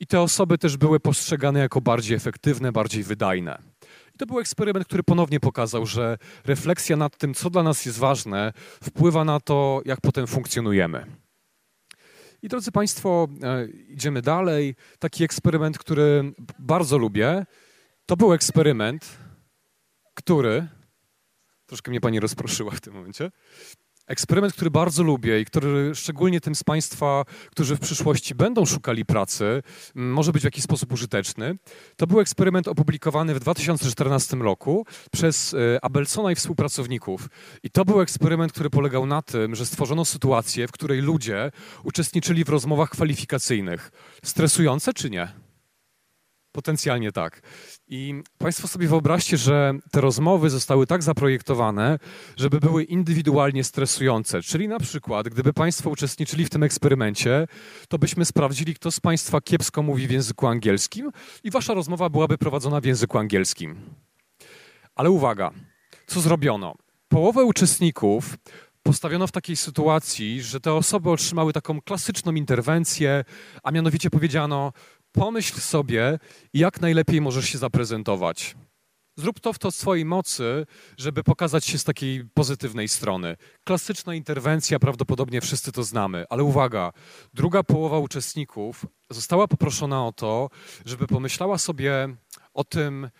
I 0.00 0.06
te 0.06 0.20
osoby 0.20 0.58
też 0.58 0.76
były 0.76 1.00
postrzegane 1.00 1.60
jako 1.60 1.80
bardziej 1.80 2.16
efektywne, 2.16 2.72
bardziej 2.72 3.02
wydajne. 3.02 3.58
I 4.14 4.18
to 4.18 4.26
był 4.26 4.38
eksperyment, 4.38 4.86
który 4.86 5.02
ponownie 5.02 5.40
pokazał, 5.40 5.86
że 5.86 6.18
refleksja 6.44 6.96
nad 6.96 7.16
tym, 7.16 7.34
co 7.34 7.50
dla 7.50 7.62
nas 7.62 7.86
jest 7.86 7.98
ważne, 7.98 8.52
wpływa 8.82 9.24
na 9.24 9.40
to, 9.40 9.80
jak 9.84 10.00
potem 10.00 10.26
funkcjonujemy. 10.26 11.25
I 12.42 12.48
drodzy 12.48 12.72
Państwo, 12.72 13.28
e, 13.42 13.66
idziemy 13.68 14.22
dalej. 14.22 14.74
Taki 14.98 15.24
eksperyment, 15.24 15.78
który 15.78 16.32
bardzo 16.58 16.98
lubię, 16.98 17.46
to 18.06 18.16
był 18.16 18.32
eksperyment, 18.32 19.18
który. 20.14 20.68
Troszkę 21.66 21.90
mnie 21.90 22.00
Pani 22.00 22.20
rozproszyła 22.20 22.70
w 22.70 22.80
tym 22.80 22.94
momencie. 22.94 23.30
Eksperyment, 24.06 24.54
który 24.54 24.70
bardzo 24.70 25.02
lubię 25.02 25.40
i 25.40 25.44
który 25.44 25.94
szczególnie 25.94 26.40
tym 26.40 26.54
z 26.54 26.64
Państwa, 26.64 27.24
którzy 27.50 27.76
w 27.76 27.80
przyszłości 27.80 28.34
będą 28.34 28.64
szukali 28.64 29.04
pracy, 29.04 29.62
może 29.94 30.32
być 30.32 30.42
w 30.42 30.44
jakiś 30.44 30.64
sposób 30.64 30.92
użyteczny. 30.92 31.58
To 31.96 32.06
był 32.06 32.20
eksperyment 32.20 32.68
opublikowany 32.68 33.34
w 33.34 33.40
2014 33.40 34.36
roku 34.36 34.86
przez 35.12 35.54
e, 35.54 35.84
Abelsona 35.84 36.32
i 36.32 36.34
współpracowników. 36.34 37.28
I 37.62 37.70
to 37.70 37.84
był 37.84 38.00
eksperyment, 38.00 38.52
który 38.52 38.70
polegał 38.70 39.06
na 39.06 39.22
tym, 39.22 39.54
że 39.54 39.66
stworzono 39.66 40.04
sytuację, 40.04 40.68
w 40.68 40.72
której 40.72 41.00
ludzie 41.00 41.50
uczestniczyli 41.84 42.44
w 42.44 42.48
rozmowach 42.48 42.90
kwalifikacyjnych. 42.90 43.90
Stresujące 44.22 44.92
czy 44.92 45.10
nie? 45.10 45.45
Potencjalnie 46.56 47.12
tak. 47.12 47.42
I 47.88 48.22
Państwo 48.38 48.68
sobie 48.68 48.88
wyobraźcie, 48.88 49.36
że 49.36 49.74
te 49.90 50.00
rozmowy 50.00 50.50
zostały 50.50 50.86
tak 50.86 51.02
zaprojektowane, 51.02 51.98
żeby 52.36 52.60
były 52.60 52.84
indywidualnie 52.84 53.64
stresujące. 53.64 54.42
Czyli 54.42 54.68
na 54.68 54.78
przykład, 54.78 55.28
gdyby 55.28 55.52
Państwo 55.52 55.90
uczestniczyli 55.90 56.44
w 56.44 56.50
tym 56.50 56.62
eksperymencie, 56.62 57.46
to 57.88 57.98
byśmy 57.98 58.24
sprawdzili, 58.24 58.74
kto 58.74 58.90
z 58.90 59.00
Państwa 59.00 59.40
kiepsko 59.40 59.82
mówi 59.82 60.06
w 60.06 60.10
języku 60.10 60.46
angielskim 60.46 61.10
i 61.44 61.50
Wasza 61.50 61.74
rozmowa 61.74 62.08
byłaby 62.08 62.38
prowadzona 62.38 62.80
w 62.80 62.84
języku 62.84 63.18
angielskim. 63.18 63.76
Ale 64.94 65.10
uwaga, 65.10 65.50
co 66.06 66.20
zrobiono? 66.20 66.74
Połowę 67.08 67.44
uczestników 67.44 68.36
postawiono 68.86 69.26
w 69.26 69.32
takiej 69.32 69.56
sytuacji, 69.56 70.42
że 70.42 70.60
te 70.60 70.72
osoby 70.72 71.10
otrzymały 71.10 71.52
taką 71.52 71.80
klasyczną 71.80 72.32
interwencję, 72.32 73.24
a 73.62 73.70
mianowicie 73.70 74.10
powiedziano: 74.10 74.72
pomyśl 75.16 75.60
sobie, 75.60 76.18
jak 76.54 76.80
najlepiej 76.80 77.20
możesz 77.20 77.48
się 77.48 77.58
zaprezentować. 77.58 78.56
Zrób 79.18 79.40
to 79.40 79.52
w 79.52 79.58
to 79.58 79.70
swojej 79.70 80.04
mocy, 80.04 80.66
żeby 80.98 81.24
pokazać 81.24 81.64
się 81.64 81.78
z 81.78 81.84
takiej 81.84 82.24
pozytywnej 82.34 82.88
strony. 82.88 83.36
Klasyczna 83.64 84.14
interwencja, 84.14 84.78
prawdopodobnie 84.78 85.40
wszyscy 85.40 85.72
to 85.72 85.84
znamy, 85.84 86.24
ale 86.30 86.42
uwaga, 86.42 86.92
druga 87.34 87.62
połowa 87.62 87.98
uczestników 87.98 88.86
została 89.10 89.48
poproszona 89.48 90.06
o 90.06 90.12
to, 90.12 90.50
żeby 90.84 91.06
pomyślała 91.06 91.58
sobie 91.58 92.08
o 92.54 92.64
tym, 92.64 93.10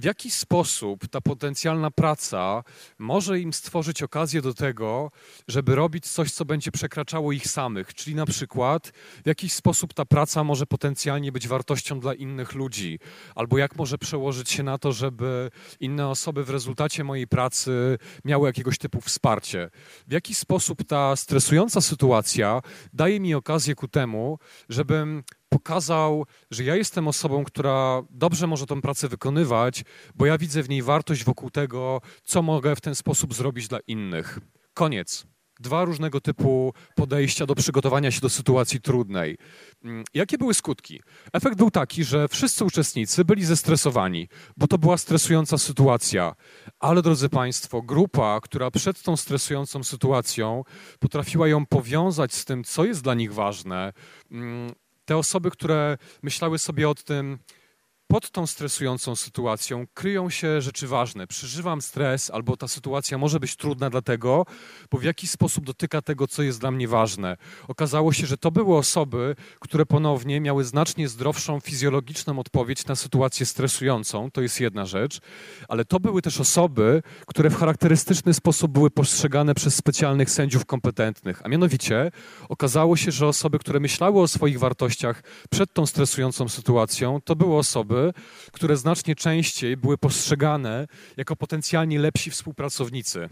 w 0.00 0.04
jaki 0.04 0.30
sposób 0.30 1.08
ta 1.08 1.20
potencjalna 1.20 1.90
praca 1.90 2.62
może 2.98 3.40
im 3.40 3.52
stworzyć 3.52 4.02
okazję 4.02 4.42
do 4.42 4.54
tego, 4.54 5.10
żeby 5.48 5.74
robić 5.74 6.08
coś, 6.08 6.32
co 6.32 6.44
będzie 6.44 6.72
przekraczało 6.72 7.32
ich 7.32 7.46
samych. 7.46 7.94
Czyli 7.94 8.16
na 8.16 8.26
przykład, 8.26 8.92
w 9.24 9.26
jakiś 9.26 9.52
sposób 9.52 9.94
ta 9.94 10.04
praca 10.04 10.44
może 10.44 10.66
potencjalnie 10.66 11.32
być 11.32 11.48
wartością 11.48 12.00
dla 12.00 12.14
innych 12.14 12.52
ludzi, 12.52 12.98
albo 13.34 13.58
jak 13.58 13.76
może 13.76 13.98
przełożyć 13.98 14.50
się 14.50 14.62
na 14.62 14.78
to, 14.78 14.92
żeby 14.92 15.50
inne 15.80 16.08
osoby 16.08 16.44
w 16.44 16.50
rezultacie 16.50 17.04
mojej 17.04 17.26
pracy 17.26 17.98
miały 18.24 18.48
jakiegoś 18.48 18.78
typu 18.78 19.00
wsparcie. 19.00 19.70
W 20.08 20.12
jaki 20.12 20.34
sposób 20.34 20.84
ta 20.84 21.16
stresująca 21.16 21.80
sytuacja 21.80 22.62
daje 22.92 23.20
mi 23.20 23.34
okazję 23.34 23.74
ku 23.74 23.88
temu, 23.88 24.38
żebym 24.68 25.22
pokazał, 25.70 26.26
że 26.50 26.64
ja 26.64 26.76
jestem 26.76 27.08
osobą, 27.08 27.44
która 27.44 28.02
dobrze 28.10 28.46
może 28.46 28.66
tą 28.66 28.80
pracę 28.80 29.08
wykonywać, 29.08 29.84
bo 30.14 30.26
ja 30.26 30.38
widzę 30.38 30.62
w 30.62 30.68
niej 30.68 30.82
wartość 30.82 31.24
wokół 31.24 31.50
tego, 31.50 32.00
co 32.22 32.42
mogę 32.42 32.76
w 32.76 32.80
ten 32.80 32.94
sposób 32.94 33.34
zrobić 33.34 33.68
dla 33.68 33.78
innych. 33.86 34.38
Koniec. 34.74 35.26
Dwa 35.60 35.84
różnego 35.84 36.20
typu 36.20 36.74
podejścia 36.96 37.46
do 37.46 37.54
przygotowania 37.54 38.10
się 38.10 38.20
do 38.20 38.28
sytuacji 38.28 38.80
trudnej. 38.80 39.36
Mm, 39.84 40.04
jakie 40.14 40.38
były 40.38 40.54
skutki? 40.54 41.02
Efekt 41.32 41.56
był 41.56 41.70
taki, 41.70 42.04
że 42.04 42.28
wszyscy 42.28 42.64
uczestnicy 42.64 43.24
byli 43.24 43.44
zestresowani, 43.44 44.28
bo 44.56 44.66
to 44.66 44.78
była 44.78 44.98
stresująca 44.98 45.58
sytuacja. 45.58 46.34
Ale 46.78 47.02
drodzy 47.02 47.28
Państwo, 47.28 47.82
grupa, 47.82 48.40
która 48.42 48.70
przed 48.70 49.02
tą 49.02 49.16
stresującą 49.16 49.84
sytuacją 49.84 50.62
potrafiła 50.98 51.48
ją 51.48 51.66
powiązać 51.66 52.34
z 52.34 52.44
tym, 52.44 52.64
co 52.64 52.84
jest 52.84 53.02
dla 53.02 53.14
nich 53.14 53.34
ważne, 53.34 53.92
mm, 54.30 54.72
te 55.10 55.16
osoby, 55.16 55.50
które 55.50 55.98
myślały 56.22 56.58
sobie 56.58 56.88
o 56.88 56.94
tym, 56.94 57.38
pod 58.10 58.30
tą 58.30 58.46
stresującą 58.46 59.16
sytuacją 59.16 59.86
kryją 59.94 60.30
się 60.30 60.60
rzeczy 60.60 60.86
ważne. 60.86 61.26
Przeżywam 61.26 61.82
stres, 61.82 62.30
albo 62.30 62.56
ta 62.56 62.68
sytuacja 62.68 63.18
może 63.18 63.40
być 63.40 63.56
trudna 63.56 63.90
dlatego, 63.90 64.46
bo 64.90 64.98
w 64.98 65.02
jakiś 65.02 65.30
sposób 65.30 65.64
dotyka 65.64 66.02
tego, 66.02 66.28
co 66.28 66.42
jest 66.42 66.60
dla 66.60 66.70
mnie 66.70 66.88
ważne. 66.88 67.36
Okazało 67.68 68.12
się, 68.12 68.26
że 68.26 68.36
to 68.36 68.50
były 68.50 68.76
osoby, 68.76 69.36
które 69.60 69.86
ponownie 69.86 70.40
miały 70.40 70.64
znacznie 70.64 71.08
zdrowszą 71.08 71.60
fizjologiczną 71.60 72.38
odpowiedź 72.38 72.86
na 72.86 72.96
sytuację 72.96 73.46
stresującą. 73.46 74.30
To 74.30 74.40
jest 74.40 74.60
jedna 74.60 74.86
rzecz, 74.86 75.20
ale 75.68 75.84
to 75.84 76.00
były 76.00 76.22
też 76.22 76.40
osoby, 76.40 77.02
które 77.26 77.50
w 77.50 77.56
charakterystyczny 77.56 78.34
sposób 78.34 78.72
były 78.72 78.90
postrzegane 78.90 79.54
przez 79.54 79.74
specjalnych 79.74 80.30
sędziów 80.30 80.66
kompetentnych. 80.66 81.40
A 81.44 81.48
mianowicie 81.48 82.10
okazało 82.48 82.96
się, 82.96 83.10
że 83.10 83.26
osoby, 83.26 83.58
które 83.58 83.80
myślały 83.80 84.20
o 84.20 84.28
swoich 84.28 84.58
wartościach 84.58 85.22
przed 85.50 85.72
tą 85.72 85.86
stresującą 85.86 86.48
sytuacją, 86.48 87.20
to 87.24 87.36
były 87.36 87.56
które 88.52 88.76
znacznie 88.76 89.14
częściej 89.14 89.76
były 89.76 89.98
postrzegane 89.98 90.86
jako 91.16 91.36
potencjalnie 91.36 91.98
lepsi 91.98 92.30
współpracownicy. 92.30 93.28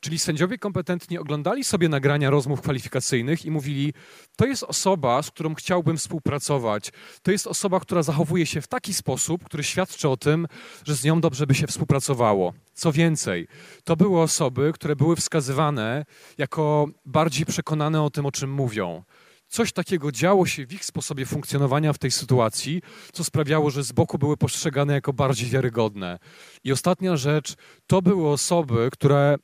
Czyli 0.00 0.18
sędziowie 0.18 0.58
kompetentni 0.58 1.18
oglądali 1.18 1.64
sobie 1.64 1.88
nagrania 1.88 2.30
rozmów 2.30 2.60
kwalifikacyjnych 2.60 3.44
i 3.44 3.50
mówili: 3.50 3.92
To 4.36 4.46
jest 4.46 4.62
osoba, 4.62 5.22
z 5.22 5.30
którą 5.30 5.54
chciałbym 5.54 5.96
współpracować. 5.96 6.90
To 7.22 7.30
jest 7.30 7.46
osoba, 7.46 7.80
która 7.80 8.02
zachowuje 8.02 8.46
się 8.46 8.60
w 8.60 8.66
taki 8.66 8.94
sposób, 8.94 9.44
który 9.44 9.62
świadczy 9.62 10.08
o 10.08 10.16
tym, 10.16 10.46
że 10.84 10.94
z 10.94 11.04
nią 11.04 11.20
dobrze 11.20 11.46
by 11.46 11.54
się 11.54 11.66
współpracowało. 11.66 12.52
Co 12.74 12.92
więcej, 12.92 13.48
to 13.84 13.96
były 13.96 14.20
osoby, 14.20 14.72
które 14.74 14.96
były 14.96 15.16
wskazywane 15.16 16.04
jako 16.38 16.88
bardziej 17.06 17.46
przekonane 17.46 18.02
o 18.02 18.10
tym, 18.10 18.26
o 18.26 18.32
czym 18.32 18.52
mówią 18.52 19.02
coś 19.50 19.72
takiego 19.72 20.12
działo 20.12 20.46
się 20.46 20.66
w 20.66 20.72
ich 20.72 20.84
sposobie 20.84 21.26
funkcjonowania 21.26 21.92
w 21.92 21.98
tej 21.98 22.10
sytuacji, 22.10 22.82
co 23.12 23.24
sprawiało, 23.24 23.70
że 23.70 23.84
z 23.84 23.92
boku 23.92 24.18
były 24.18 24.36
postrzegane 24.36 24.92
jako 24.92 25.12
bardziej 25.12 25.50
wiarygodne. 25.50 26.18
I 26.64 26.72
ostatnia 26.72 27.16
rzecz, 27.16 27.54
to 27.86 28.02
były 28.02 28.28
osoby, 28.28 28.88
które. 28.92 29.36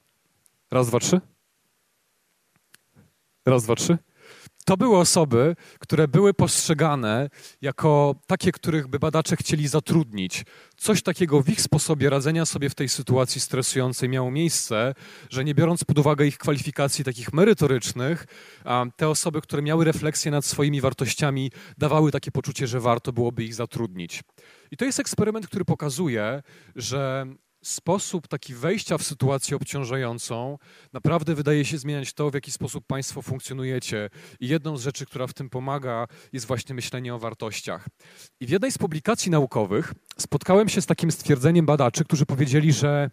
Raz, 0.71 0.89
dwa, 0.89 1.01
trzy. 1.01 1.21
Raz, 3.47 3.65
dwa, 3.65 3.75
trzy 3.75 3.99
to 4.67 4.77
były 4.77 4.99
osoby, 4.99 5.57
które 5.79 6.09
były 6.09 6.35
postrzegane 6.35 7.31
jako 7.63 8.15
takie, 8.27 8.53
których 8.53 8.89
by 8.89 8.99
badacze 8.99 9.37
chcieli 9.37 9.69
zatrudnić. 9.69 10.45
Coś 10.77 11.03
takiego 11.03 11.43
w 11.43 11.49
ich 11.49 11.61
sposobie 11.61 12.11
radzenia 12.11 12.47
sobie 12.47 12.71
w 12.71 12.75
tej 12.75 12.89
sytuacji 12.89 13.41
stresującej 13.41 14.09
miało 14.09 14.31
miejsce, 14.31 14.95
że 15.31 15.45
nie 15.45 15.55
biorąc 15.55 15.85
pod 15.85 15.99
uwagę 15.99 16.27
ich 16.27 16.39
kwalifikacji 16.39 17.05
takich 17.05 17.33
merytorycznych, 17.33 18.27
te 18.97 19.09
osoby, 19.09 19.41
które 19.41 19.63
miały 19.63 19.85
refleksję 19.85 20.31
nad 20.31 20.45
swoimi 20.45 20.81
wartościami, 20.81 21.51
dawały 21.79 22.13
takie 22.13 22.31
poczucie, 22.31 22.67
że 22.67 22.81
warto 22.81 23.13
byłoby 23.13 23.45
ich 23.45 23.55
zatrudnić. 23.55 24.23
I 24.71 24.77
to 24.77 24.85
jest 24.85 25.01
eksperyment, 25.01 25.47
który 25.47 25.65
pokazuje, 25.65 26.43
że 26.77 27.27
sposób 27.69 28.29
taki 28.29 28.55
wejścia 28.55 28.99
w 28.99 29.03
sytuację 29.03 29.57
obciążającą 29.57 30.59
naprawdę 30.93 31.35
wydaje 31.35 31.65
się 31.65 31.79
zmieniać 31.79 32.13
to, 32.13 32.31
w 32.31 32.35
jaki 32.35 32.53
sposób 32.53 32.87
Państwo 32.87 33.23
funkcjonujecie. 33.23 34.11
I 34.41 34.49
jedną 34.49 34.77
z 34.77 34.83
rzeczy, 34.83 35.07
która 35.07 35.27
w 35.27 35.35
tym 35.35 35.51
pomaga, 35.51 36.07
jest 36.33 36.47
właśnie 36.47 36.75
myślenie 36.75 37.15
o 37.15 37.19
wartościach. 37.19 37.89
I 38.41 38.47
w 38.47 38.51
jednej 38.51 38.73
z 38.73 38.79
publikacji 38.79 39.31
naukowych 39.31 39.93
spotkałem 40.19 40.69
się 40.69 40.81
z 40.81 40.87
takim 40.87 41.11
stwierdzeniem 41.11 41.67
badaczy, 41.67 42.05
którzy 42.05 42.27
powiedzieli, 42.27 42.73
że 42.73 43.11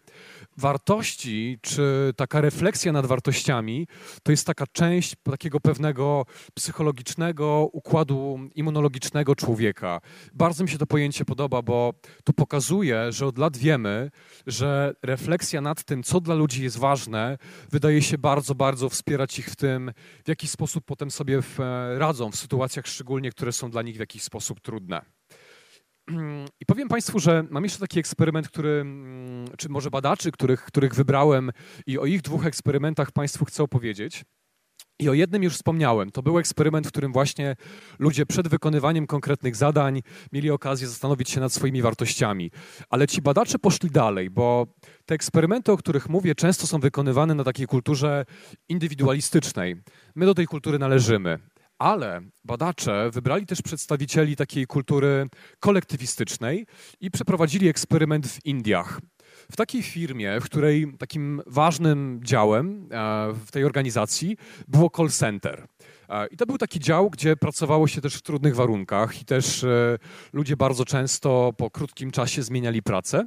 wartości, 0.57 1.60
czy 1.62 2.13
taka 2.15 2.41
refleksja 2.41 2.91
nad 2.91 3.05
wartościami, 3.05 3.88
to 4.24 4.31
jest 4.31 4.48
taka 4.48 4.67
część 4.67 5.15
takiego 5.24 5.60
pewnego 5.60 6.25
psychologicznego 6.53 7.69
układu 7.72 8.39
immunologicznego 8.55 9.36
człowieka. 9.36 10.01
Bardzo 10.33 10.63
mi 10.63 10.69
się 10.69 10.77
to 10.77 10.86
pojęcie 10.86 11.25
podoba, 11.25 11.62
bo 11.62 11.93
to 12.24 12.33
pokazuje, 12.33 13.12
że 13.12 13.25
od 13.25 13.38
lat 13.38 13.57
wiemy, 13.57 14.12
że 14.47 14.95
refleksja 15.03 15.62
nad 15.62 15.83
tym, 15.83 16.03
co 16.03 16.21
dla 16.21 16.35
ludzi 16.35 16.63
jest 16.63 16.77
ważne, 16.77 17.38
wydaje 17.71 18.01
się 18.01 18.17
bardzo, 18.17 18.55
bardzo 18.55 18.89
wspierać 18.89 19.39
ich 19.39 19.47
w 19.47 19.55
tym, 19.55 19.91
w 20.25 20.27
jaki 20.27 20.47
sposób 20.47 20.83
potem 20.85 21.12
sobie 21.12 21.39
radzą 21.97 22.31
w 22.31 22.35
sytuacjach 22.35 22.88
szczególnie, 22.88 23.31
które 23.31 23.51
są 23.51 23.71
dla 23.71 23.81
nich 23.81 23.95
w 23.95 24.00
jakiś 24.00 24.23
sposób 24.23 24.59
trudne. 24.59 25.01
I 26.62 26.65
powiem 26.65 26.88
Państwu, 26.88 27.19
że 27.19 27.43
mam 27.50 27.63
jeszcze 27.63 27.79
taki 27.79 28.00
eksperyment, 28.00 28.47
który, 28.47 28.69
mm, 28.69 29.47
czy 29.57 29.69
może 29.69 29.89
badaczy, 29.89 30.31
których, 30.31 30.62
których 30.62 30.95
wybrałem 30.95 31.51
i 31.88 32.00
o 32.00 32.05
ich 32.05 32.21
dwóch 32.21 32.45
eksperymentach 32.45 33.12
Państwu 33.12 33.45
chcę 33.45 33.63
opowiedzieć. 33.63 34.23
I 35.00 35.09
o 35.09 35.13
jednym 35.13 35.43
już 35.43 35.55
wspomniałem. 35.55 36.12
To 36.12 36.23
był 36.23 36.39
eksperyment, 36.39 36.88
w 36.88 36.91
którym 36.91 37.13
właśnie 37.13 37.55
ludzie 38.00 38.25
przed 38.25 38.47
wykonywaniem 38.47 39.07
konkretnych 39.07 39.55
zadań 39.55 40.01
mieli 40.31 40.51
okazję 40.51 40.88
zastanowić 40.88 41.29
się 41.29 41.39
nad 41.39 41.53
swoimi 41.53 41.81
wartościami. 41.81 42.51
Ale 42.89 43.07
ci 43.07 43.21
badacze 43.21 43.59
poszli 43.59 43.89
dalej, 43.89 44.29
bo 44.29 44.67
te 45.05 45.15
eksperymenty, 45.15 45.71
o 45.71 45.77
których 45.77 46.09
mówię, 46.09 46.35
często 46.35 46.67
są 46.67 46.79
wykonywane 46.79 47.35
na 47.35 47.43
takiej 47.43 47.67
kulturze 47.67 48.25
indywidualistycznej. 48.69 49.75
My 50.15 50.25
do 50.25 50.33
tej 50.33 50.45
kultury 50.45 50.79
należymy. 50.79 51.39
Ale 51.79 52.21
badacze 52.43 53.09
wybrali 53.13 53.45
też 53.45 53.62
przedstawicieli 53.62 54.35
takiej 54.35 54.67
kultury 54.67 55.27
kolektywistycznej 55.59 56.65
i 57.00 57.12
przeprowadzili 57.12 57.67
eksperyment 57.67 58.27
w 58.27 58.45
Indiach 58.45 59.00
w 59.51 59.55
takiej 59.55 59.83
firmie, 59.83 60.39
w 60.39 60.43
której 60.43 60.93
takim 60.97 61.41
ważnym 61.45 62.19
działem 62.23 62.89
e, 62.91 63.33
w 63.45 63.51
tej 63.51 63.65
organizacji 63.65 64.37
było 64.67 64.89
call 64.97 65.09
center. 65.09 65.67
E, 66.09 66.27
I 66.27 66.37
to 66.37 66.45
był 66.45 66.57
taki 66.57 66.79
dział, 66.79 67.09
gdzie 67.09 67.37
pracowało 67.37 67.87
się 67.87 68.01
też 68.01 68.15
w 68.15 68.21
trudnych 68.21 68.55
warunkach 68.55 69.21
i 69.21 69.25
też 69.25 69.63
e, 69.63 69.97
ludzie 70.33 70.57
bardzo 70.57 70.85
często 70.85 71.53
po 71.57 71.69
krótkim 71.69 72.11
czasie 72.11 72.43
zmieniali 72.43 72.83
pracę. 72.83 73.25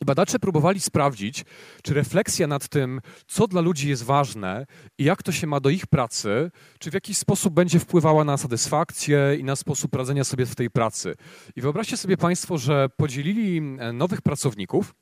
I 0.00 0.04
badacze 0.04 0.38
próbowali 0.38 0.80
sprawdzić, 0.80 1.44
czy 1.82 1.94
refleksja 1.94 2.46
nad 2.46 2.68
tym, 2.68 3.00
co 3.26 3.46
dla 3.46 3.60
ludzi 3.60 3.88
jest 3.88 4.02
ważne 4.02 4.66
i 4.98 5.04
jak 5.04 5.22
to 5.22 5.32
się 5.32 5.46
ma 5.46 5.60
do 5.60 5.70
ich 5.70 5.86
pracy, 5.86 6.50
czy 6.78 6.90
w 6.90 6.94
jakiś 6.94 7.18
sposób 7.18 7.54
będzie 7.54 7.78
wpływała 7.78 8.24
na 8.24 8.36
satysfakcję 8.36 9.36
i 9.38 9.44
na 9.44 9.56
sposób 9.56 9.94
radzenia 9.94 10.24
sobie 10.24 10.46
w 10.46 10.54
tej 10.54 10.70
pracy. 10.70 11.14
I 11.56 11.60
wyobraźcie 11.60 11.96
sobie 11.96 12.16
Państwo, 12.16 12.58
że 12.58 12.88
podzielili 12.96 13.60
nowych 13.92 14.22
pracowników 14.22 14.94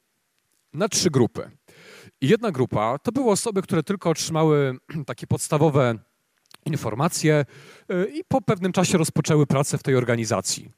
na 0.75 0.89
trzy 0.89 1.11
grupy. 1.11 1.51
Jedna 2.21 2.51
grupa 2.51 2.99
to 2.99 3.13
były 3.13 3.31
osoby, 3.31 3.63
które 3.63 3.83
tylko 3.83 4.11
otrzymały 4.11 4.79
takie 5.07 5.27
podstawowe 5.27 5.95
informacje 6.67 7.45
y, 7.93 8.11
i 8.15 8.25
po 8.29 8.41
pewnym 8.41 8.73
czasie 8.73 8.99
rozpoczęły 8.99 9.47
pracę 9.47 9.79
w 9.79 9.83
tej 9.83 9.97
organizacji. 9.97 10.71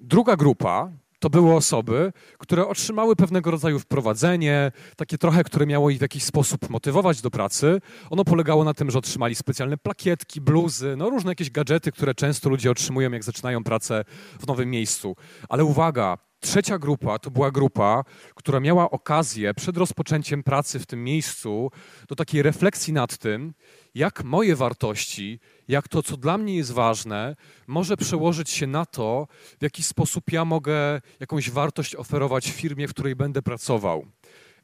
Druga 0.00 0.36
grupa 0.36 0.90
to 1.20 1.30
były 1.30 1.54
osoby, 1.54 2.12
które 2.38 2.68
otrzymały 2.68 3.16
pewnego 3.16 3.50
rodzaju 3.50 3.78
wprowadzenie, 3.78 4.72
takie 4.96 5.18
trochę, 5.18 5.44
które 5.44 5.66
miało 5.66 5.90
ich 5.90 5.98
w 5.98 6.02
jakiś 6.02 6.22
sposób 6.22 6.70
motywować 6.70 7.20
do 7.20 7.30
pracy. 7.30 7.80
Ono 8.10 8.24
polegało 8.24 8.64
na 8.64 8.74
tym, 8.74 8.90
że 8.90 8.98
otrzymali 8.98 9.34
specjalne 9.34 9.76
plakietki, 9.76 10.40
bluzy, 10.40 10.94
no 10.96 11.10
różne 11.10 11.30
jakieś 11.30 11.50
gadżety, 11.50 11.92
które 11.92 12.14
często 12.14 12.48
ludzie 12.48 12.70
otrzymują, 12.70 13.10
jak 13.10 13.24
zaczynają 13.24 13.64
pracę 13.64 14.04
w 14.40 14.46
nowym 14.46 14.70
miejscu. 14.70 15.16
Ale 15.48 15.64
uwaga, 15.64 16.18
Trzecia 16.40 16.78
grupa 16.78 17.18
to 17.18 17.30
była 17.30 17.50
grupa, 17.50 18.04
która 18.34 18.60
miała 18.60 18.90
okazję 18.90 19.54
przed 19.54 19.76
rozpoczęciem 19.76 20.42
pracy 20.42 20.78
w 20.78 20.86
tym 20.86 21.04
miejscu 21.04 21.70
do 22.08 22.14
takiej 22.14 22.42
refleksji 22.42 22.92
nad 22.92 23.18
tym, 23.18 23.54
jak 23.94 24.24
moje 24.24 24.56
wartości, 24.56 25.40
jak 25.68 25.88
to, 25.88 26.02
co 26.02 26.16
dla 26.16 26.38
mnie 26.38 26.56
jest 26.56 26.72
ważne, 26.72 27.36
może 27.66 27.96
przełożyć 27.96 28.50
się 28.50 28.66
na 28.66 28.86
to, 28.86 29.28
w 29.58 29.62
jaki 29.62 29.82
sposób 29.82 30.32
ja 30.32 30.44
mogę 30.44 31.00
jakąś 31.20 31.50
wartość 31.50 31.94
oferować 31.94 32.50
firmie, 32.50 32.88
w 32.88 32.90
której 32.90 33.16
będę 33.16 33.42
pracował. 33.42 34.06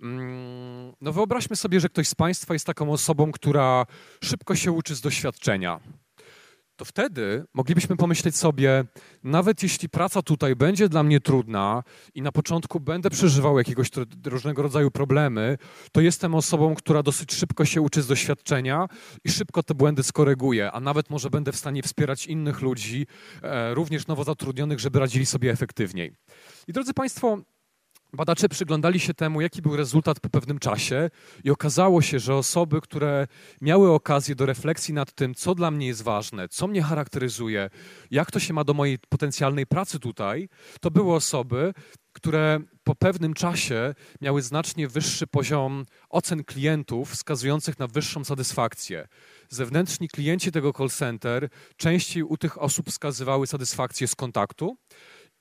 Mm, 0.03 0.93
no 1.01 1.13
wyobraźmy 1.13 1.57
sobie, 1.57 1.81
że 1.81 1.89
ktoś 1.89 2.09
z 2.09 2.15
Państwa 2.15 2.55
jest 2.55 2.67
taką 2.67 2.93
osobą, 2.93 3.33
która 3.33 3.87
szybko 4.25 4.57
się 4.57 4.73
uczy 4.73 4.95
z 4.95 5.01
doświadczenia 5.01 5.81
to 6.83 6.87
wtedy 6.87 7.45
moglibyśmy 7.55 7.97
pomyśleć 7.97 8.37
sobie, 8.37 8.85
nawet 9.25 9.63
jeśli 9.63 9.89
praca 9.89 10.23
tutaj 10.23 10.57
będzie 10.57 10.89
dla 10.89 11.03
mnie 11.03 11.21
trudna 11.21 11.83
i 12.15 12.23
na 12.23 12.33
początku 12.33 12.81
będę 12.81 13.11
przeżywał 13.11 13.59
jakiegoś 13.59 13.91
różnego 14.25 14.63
rodzaju 14.63 14.91
problemy, 14.91 15.59
to 15.93 16.01
jestem 16.01 16.35
osobą, 16.35 16.75
która 16.75 17.03
dosyć 17.03 17.35
szybko 17.35 17.65
się 17.65 17.81
uczy 17.81 18.03
z 18.03 18.07
doświadczenia 18.07 18.89
i 19.25 19.31
szybko 19.31 19.63
te 19.63 19.75
błędy 19.75 20.03
skoryguje, 20.03 20.73
a 20.73 20.81
nawet 20.81 21.11
może 21.11 21.31
będę 21.31 21.53
w 21.53 21.57
stanie 21.57 21.83
wspierać 21.83 22.27
innych 22.27 22.61
ludzi, 22.61 23.07
e, 23.43 23.75
również 23.75 24.07
nowo 24.07 24.25
zatrudnionych, 24.25 24.81
żeby 24.81 24.99
radzili 24.99 25.27
sobie 25.27 25.51
efektywniej. 25.51 26.13
I 26.69 26.73
drodzy 26.73 26.95
Państwo, 26.95 27.39
Badacze 28.15 28.49
przyglądali 28.49 29.01
się 29.01 29.15
temu, 29.15 29.41
jaki 29.41 29.63
był 29.63 29.77
rezultat 29.77 30.21
po 30.21 30.29
pewnym 30.29 30.59
czasie, 30.59 31.11
i 31.45 31.51
okazało 31.51 32.03
się, 32.03 32.19
że 32.19 32.35
osoby, 32.35 32.81
które 32.81 33.27
miały 33.61 33.91
okazję 33.91 34.35
do 34.35 34.47
refleksji 34.47 34.95
nad 34.95 35.13
tym, 35.13 35.35
co 35.35 35.55
dla 35.55 35.71
mnie 35.71 35.87
jest 35.87 36.03
ważne, 36.03 36.49
co 36.49 36.67
mnie 36.67 36.83
charakteryzuje, 36.83 37.71
jak 38.11 38.31
to 38.31 38.41
się 38.41 38.55
ma 38.55 38.65
do 38.65 38.75
mojej 38.75 38.99
potencjalnej 39.09 39.67
pracy 39.67 39.99
tutaj, 39.99 40.49
to 40.81 40.91
były 40.91 41.15
osoby, 41.15 41.73
które 42.13 42.61
po 42.85 42.95
pewnym 42.95 43.35
czasie 43.35 43.95
miały 44.21 44.43
znacznie 44.43 44.89
wyższy 44.89 45.27
poziom 45.27 45.85
ocen 46.09 46.45
klientów, 46.45 47.11
wskazujących 47.11 47.79
na 47.79 47.87
wyższą 47.87 48.25
satysfakcję. 48.25 49.09
Zewnętrzni 49.49 50.09
klienci 50.09 50.53
tego 50.53 50.73
call 50.73 50.89
center 50.89 51.49
częściej 51.77 52.23
u 52.23 52.37
tych 52.37 52.63
osób 52.63 52.89
wskazywały 52.91 53.47
satysfakcję 53.47 54.09
z 54.09 54.15
kontaktu, 54.15 54.77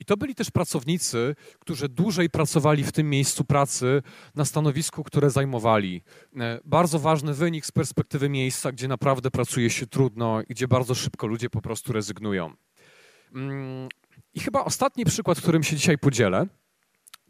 i 0.01 0.05
to 0.05 0.17
byli 0.17 0.35
też 0.35 0.51
pracownicy, 0.51 1.35
którzy 1.59 1.89
dłużej 1.89 2.29
pracowali 2.29 2.83
w 2.83 2.91
tym 2.91 3.09
miejscu 3.09 3.43
pracy 3.43 4.01
na 4.35 4.45
stanowisku, 4.45 5.03
które 5.03 5.29
zajmowali. 5.29 6.01
E, 6.39 6.59
bardzo 6.65 6.99
ważny 6.99 7.33
wynik 7.33 7.65
z 7.65 7.71
perspektywy 7.71 8.29
miejsca, 8.29 8.71
gdzie 8.71 8.87
naprawdę 8.87 9.31
pracuje 9.31 9.69
się 9.69 9.87
trudno 9.87 10.41
i 10.41 10.45
gdzie 10.53 10.67
bardzo 10.67 10.95
szybko 10.95 11.27
ludzie 11.27 11.49
po 11.49 11.61
prostu 11.61 11.93
rezygnują. 11.93 12.53
Mm, 13.35 13.89
I 14.33 14.39
chyba 14.39 14.63
ostatni 14.63 15.05
przykład, 15.05 15.41
którym 15.41 15.63
się 15.63 15.75
dzisiaj 15.75 15.97
podzielę, 15.97 16.47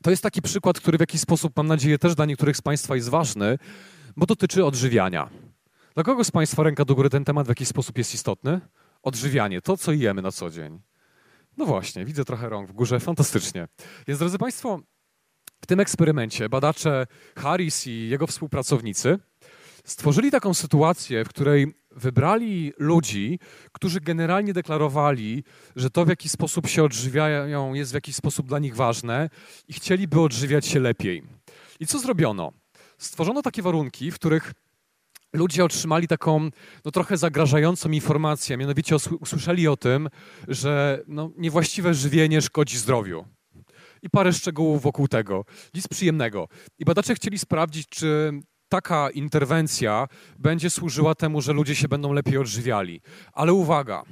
to 0.01 0.09
jest 0.09 0.23
taki 0.23 0.41
przykład, 0.41 0.79
który 0.79 0.97
w 0.97 1.01
jakiś 1.01 1.21
sposób, 1.21 1.57
mam 1.57 1.67
nadzieję, 1.67 1.99
też 1.99 2.15
dla 2.15 2.25
niektórych 2.25 2.57
z 2.57 2.61
Państwa 2.61 2.95
jest 2.95 3.09
ważny, 3.09 3.57
bo 4.17 4.25
dotyczy 4.25 4.65
odżywiania. 4.65 5.29
Dla 5.93 6.03
kogo 6.03 6.23
z 6.23 6.31
Państwa 6.31 6.63
ręka 6.63 6.85
do 6.85 6.95
góry 6.95 7.09
ten 7.09 7.25
temat 7.25 7.45
w 7.45 7.49
jakiś 7.49 7.67
sposób 7.67 7.97
jest 7.97 8.13
istotny? 8.13 8.61
Odżywianie, 9.03 9.61
to 9.61 9.77
co 9.77 9.91
jemy 9.91 10.21
na 10.21 10.31
co 10.31 10.49
dzień. 10.49 10.90
No 11.57 11.65
właśnie, 11.65 12.05
widzę 12.05 12.25
trochę 12.25 12.49
rąk 12.49 12.69
w 12.69 12.73
górze, 12.73 12.99
fantastycznie. 12.99 13.67
Więc 14.07 14.19
drodzy 14.19 14.37
Państwo, 14.37 14.79
w 15.61 15.65
tym 15.65 15.79
eksperymencie 15.79 16.49
badacze 16.49 17.07
Harris 17.37 17.87
i 17.87 18.09
jego 18.09 18.27
współpracownicy 18.27 19.19
stworzyli 19.85 20.31
taką 20.31 20.53
sytuację, 20.53 21.25
w 21.25 21.29
której 21.29 21.73
wybrali 21.91 22.73
ludzi, 22.77 23.39
którzy 23.71 24.01
generalnie 24.01 24.53
deklarowali, 24.53 25.43
że 25.75 25.89
to 25.89 26.05
w 26.05 26.09
jaki 26.09 26.29
sposób 26.29 26.67
się 26.67 26.83
odżywiają 26.83 27.73
jest 27.73 27.91
w 27.91 27.93
jakiś 27.93 28.15
sposób 28.15 28.47
dla 28.47 28.59
nich 28.59 28.75
ważne 28.75 29.29
i 29.67 29.73
chcieliby 29.73 30.21
odżywiać 30.21 30.65
się 30.65 30.79
lepiej. 30.79 31.23
I 31.79 31.87
co 31.87 31.99
zrobiono? 31.99 32.53
Stworzono 32.97 33.41
takie 33.41 33.61
warunki, 33.61 34.11
w 34.11 34.15
których 34.15 34.53
ludzie 35.33 35.65
otrzymali 35.65 36.07
taką 36.07 36.49
no, 36.85 36.91
trochę 36.91 37.17
zagrażającą 37.17 37.91
informację, 37.91 38.57
mianowicie 38.57 38.95
usłyszeli 39.19 39.67
o 39.67 39.77
tym, 39.77 40.09
że 40.47 41.03
no, 41.07 41.31
niewłaściwe 41.37 41.93
żywienie 41.93 42.41
szkodzi 42.41 42.77
zdrowiu. 42.77 43.25
I 44.01 44.09
parę 44.09 44.33
szczegółów 44.33 44.81
wokół 44.81 45.07
tego. 45.07 45.45
Nic 45.73 45.87
przyjemnego. 45.87 46.47
I 46.79 46.85
badacze 46.85 47.15
chcieli 47.15 47.39
sprawdzić, 47.39 47.89
czy 47.89 48.31
taka 48.69 49.09
interwencja 49.09 50.07
będzie 50.39 50.69
służyła 50.69 51.15
temu, 51.15 51.41
że 51.41 51.53
ludzie 51.53 51.75
się 51.75 51.87
będą 51.87 52.13
lepiej 52.13 52.37
odżywiali. 52.37 53.01
Ale 53.33 53.53
uwaga, 53.53 54.03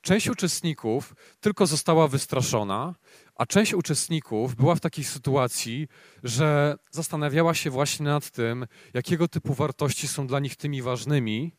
część 0.00 0.28
uczestników 0.28 1.14
tylko 1.40 1.66
została 1.66 2.08
wystraszona, 2.08 2.94
a 3.36 3.46
część 3.46 3.74
uczestników 3.74 4.56
była 4.56 4.74
w 4.74 4.80
takiej 4.80 5.04
sytuacji, 5.04 5.88
że 6.22 6.76
zastanawiała 6.90 7.54
się 7.54 7.70
właśnie 7.70 8.06
nad 8.06 8.30
tym, 8.30 8.66
jakiego 8.94 9.28
typu 9.28 9.54
wartości 9.54 10.08
są 10.08 10.26
dla 10.26 10.40
nich 10.40 10.56
tymi 10.56 10.82
ważnymi 10.82 11.56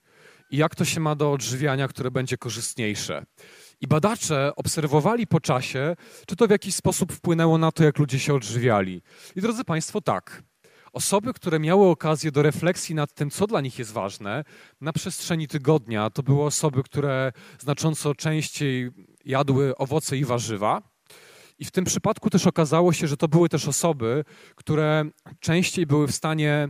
i 0.50 0.58
jak 0.58 0.76
to 0.76 0.86
się 0.86 1.00
ma 1.00 1.16
do 1.16 1.32
odżywiania, 1.32 1.88
które 1.88 2.12
będzie 2.12 2.38
korzystniejsze. 2.38 3.26
I 3.82 3.88
badacze 3.88 4.52
obserwowali 4.56 5.28
po 5.28 5.40
czasie, 5.40 5.96
czy 6.28 6.36
to 6.36 6.48
w 6.48 6.50
jakiś 6.50 6.76
sposób 6.76 7.14
wpłynęło 7.14 7.58
na 7.58 7.72
to, 7.72 7.84
jak 7.84 8.00
ludzie 8.00 8.20
się 8.20 8.34
odżywiali. 8.34 9.02
I 9.36 9.42
drodzy 9.42 9.64
Państwo, 9.64 10.02
tak. 10.02 10.44
Osoby, 10.94 11.34
które 11.34 11.60
miały 11.60 11.88
okazję 11.88 12.32
do 12.32 12.42
refleksji 12.42 12.96
nad 12.96 13.14
tym, 13.14 13.30
co 13.30 13.48
dla 13.48 13.62
nich 13.62 13.80
jest 13.80 13.92
ważne, 13.92 14.44
na 14.82 14.94
przestrzeni 14.94 15.48
tygodnia 15.48 16.10
to 16.10 16.24
były 16.24 16.44
osoby, 16.44 16.84
które 16.84 17.32
znacząco 17.60 18.16
częściej 18.16 18.90
jadły 19.26 19.78
owoce 19.78 20.18
i 20.18 20.26
warzywa. 20.26 20.95
I 21.60 21.66
w 21.66 21.72
tym 21.72 21.86
przypadku 21.86 22.30
też 22.30 22.48
okazało 22.48 22.94
się, 22.94 23.08
że 23.08 23.18
to 23.18 23.28
były 23.28 23.50
też 23.50 23.68
osoby, 23.68 24.24
które 24.56 25.06
częściej 25.40 25.86
były 25.86 26.08
w 26.08 26.16
stanie 26.16 26.70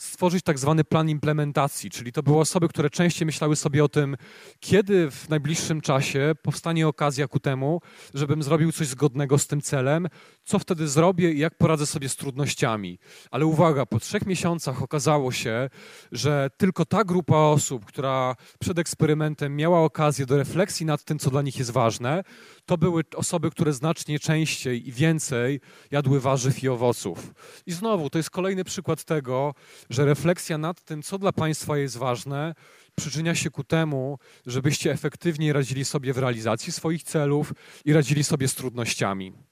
stworzyć 0.00 0.44
tak 0.44 0.58
zwany 0.58 0.84
plan 0.84 1.08
implementacji, 1.08 1.90
czyli 1.90 2.12
to 2.12 2.22
były 2.22 2.38
osoby, 2.38 2.68
które 2.68 2.90
częściej 2.90 3.26
myślały 3.26 3.56
sobie 3.56 3.84
o 3.84 3.88
tym, 3.88 4.16
kiedy 4.60 5.10
w 5.10 5.28
najbliższym 5.28 5.80
czasie 5.80 6.32
powstanie 6.42 6.88
okazja 6.88 7.28
ku 7.28 7.40
temu, 7.40 7.80
żebym 8.14 8.42
zrobił 8.42 8.72
coś 8.72 8.86
zgodnego 8.86 9.38
z 9.38 9.46
tym 9.46 9.60
celem, 9.60 10.08
co 10.44 10.58
wtedy 10.58 10.88
zrobię 10.88 11.32
i 11.32 11.38
jak 11.38 11.58
poradzę 11.58 11.86
sobie 11.86 12.08
z 12.08 12.16
trudnościami. 12.16 12.98
Ale 13.30 13.46
uwaga, 13.46 13.86
po 13.86 14.00
trzech 14.00 14.26
miesiącach 14.26 14.82
okazało 14.82 15.32
się, 15.32 15.70
że 16.12 16.50
tylko 16.56 16.84
ta 16.84 17.04
grupa 17.04 17.36
osób, 17.36 17.84
która 17.84 18.36
przed 18.60 18.78
eksperymentem 18.78 19.56
miała 19.56 19.80
okazję 19.80 20.26
do 20.26 20.36
refleksji 20.36 20.86
nad 20.86 21.04
tym, 21.04 21.18
co 21.18 21.30
dla 21.30 21.42
nich 21.42 21.58
jest 21.58 21.70
ważne, 21.70 22.24
to 22.66 22.78
były 22.78 23.02
osoby, 23.16 23.50
które 23.50 23.72
znacznie 23.72 24.18
częściej 24.18 24.88
i 24.88 24.92
więcej 24.92 25.60
jadły 25.90 26.20
warzyw 26.20 26.62
i 26.62 26.68
owoców. 26.68 27.34
I 27.66 27.72
znowu, 27.72 28.10
to 28.10 28.18
jest 28.18 28.30
kolejny 28.30 28.64
przykład 28.64 29.04
tego, 29.04 29.54
że 29.90 30.04
refleksja 30.04 30.58
nad 30.58 30.84
tym, 30.84 31.02
co 31.02 31.18
dla 31.18 31.32
Państwa 31.32 31.78
jest 31.78 31.96
ważne, 31.96 32.54
przyczynia 32.96 33.34
się 33.34 33.50
ku 33.50 33.64
temu, 33.64 34.18
żebyście 34.46 34.92
efektywniej 34.92 35.52
radzili 35.52 35.84
sobie 35.84 36.12
w 36.12 36.18
realizacji 36.18 36.72
swoich 36.72 37.02
celów 37.02 37.52
i 37.84 37.92
radzili 37.92 38.24
sobie 38.24 38.48
z 38.48 38.54
trudnościami. 38.54 39.49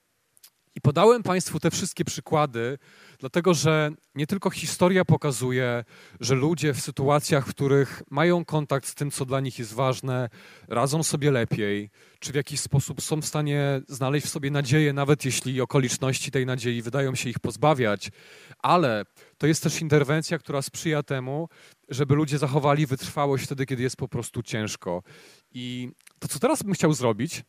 I 0.79 0.81
podałem 0.81 1.23
Państwu 1.23 1.61
te 1.61 1.71
wszystkie 1.71 2.05
przykłady, 2.05 2.79
dlatego 3.19 3.55
że 3.55 3.91
nie 4.15 4.27
tylko 4.27 4.51
historia 4.51 5.05
pokazuje, 5.05 5.85
że 6.21 6.35
ludzie 6.35 6.75
w 6.75 6.81
sytuacjach, 6.81 7.47
w 7.47 7.51
których 7.51 8.03
mają 8.11 8.45
kontakt 8.45 8.87
z 8.87 8.95
tym, 8.95 9.11
co 9.11 9.25
dla 9.25 9.41
nich 9.41 9.59
jest 9.59 9.75
ważne, 9.75 10.29
radzą 10.69 11.03
sobie 11.03 11.31
lepiej, 11.31 11.91
czy 12.19 12.33
w 12.33 12.35
jakiś 12.35 12.61
sposób 12.61 13.03
są 13.03 13.21
w 13.21 13.27
stanie 13.27 13.81
znaleźć 13.89 14.27
w 14.27 14.31
sobie 14.31 14.51
nadzieję, 14.51 14.93
nawet 14.93 15.25
jeśli 15.25 15.61
okoliczności 15.61 16.31
tej 16.31 16.47
nadziei 16.47 16.83
wydają 16.83 17.15
się 17.15 17.31
ich 17.31 17.39
pozbawiać, 17.39 18.11
ale 18.59 19.05
to 19.39 19.47
jest 19.47 19.63
też 19.63 19.81
interwencja, 19.81 20.39
która 20.39 20.63
sprzyja 20.63 21.03
temu, 21.03 21.49
żeby 21.89 22.15
ludzie 22.15 22.39
zachowali 22.39 22.87
wytrwałość 22.87 23.45
wtedy, 23.45 23.67
kiedy 23.67 23.83
jest 23.83 23.97
po 23.97 24.09
prostu 24.09 24.43
ciężko. 24.43 25.03
I 25.51 25.91
to, 26.19 26.29
co 26.29 26.39
teraz 26.39 26.63
bym 26.63 26.75
chciał 26.75 26.93
zrobić, 26.93 27.43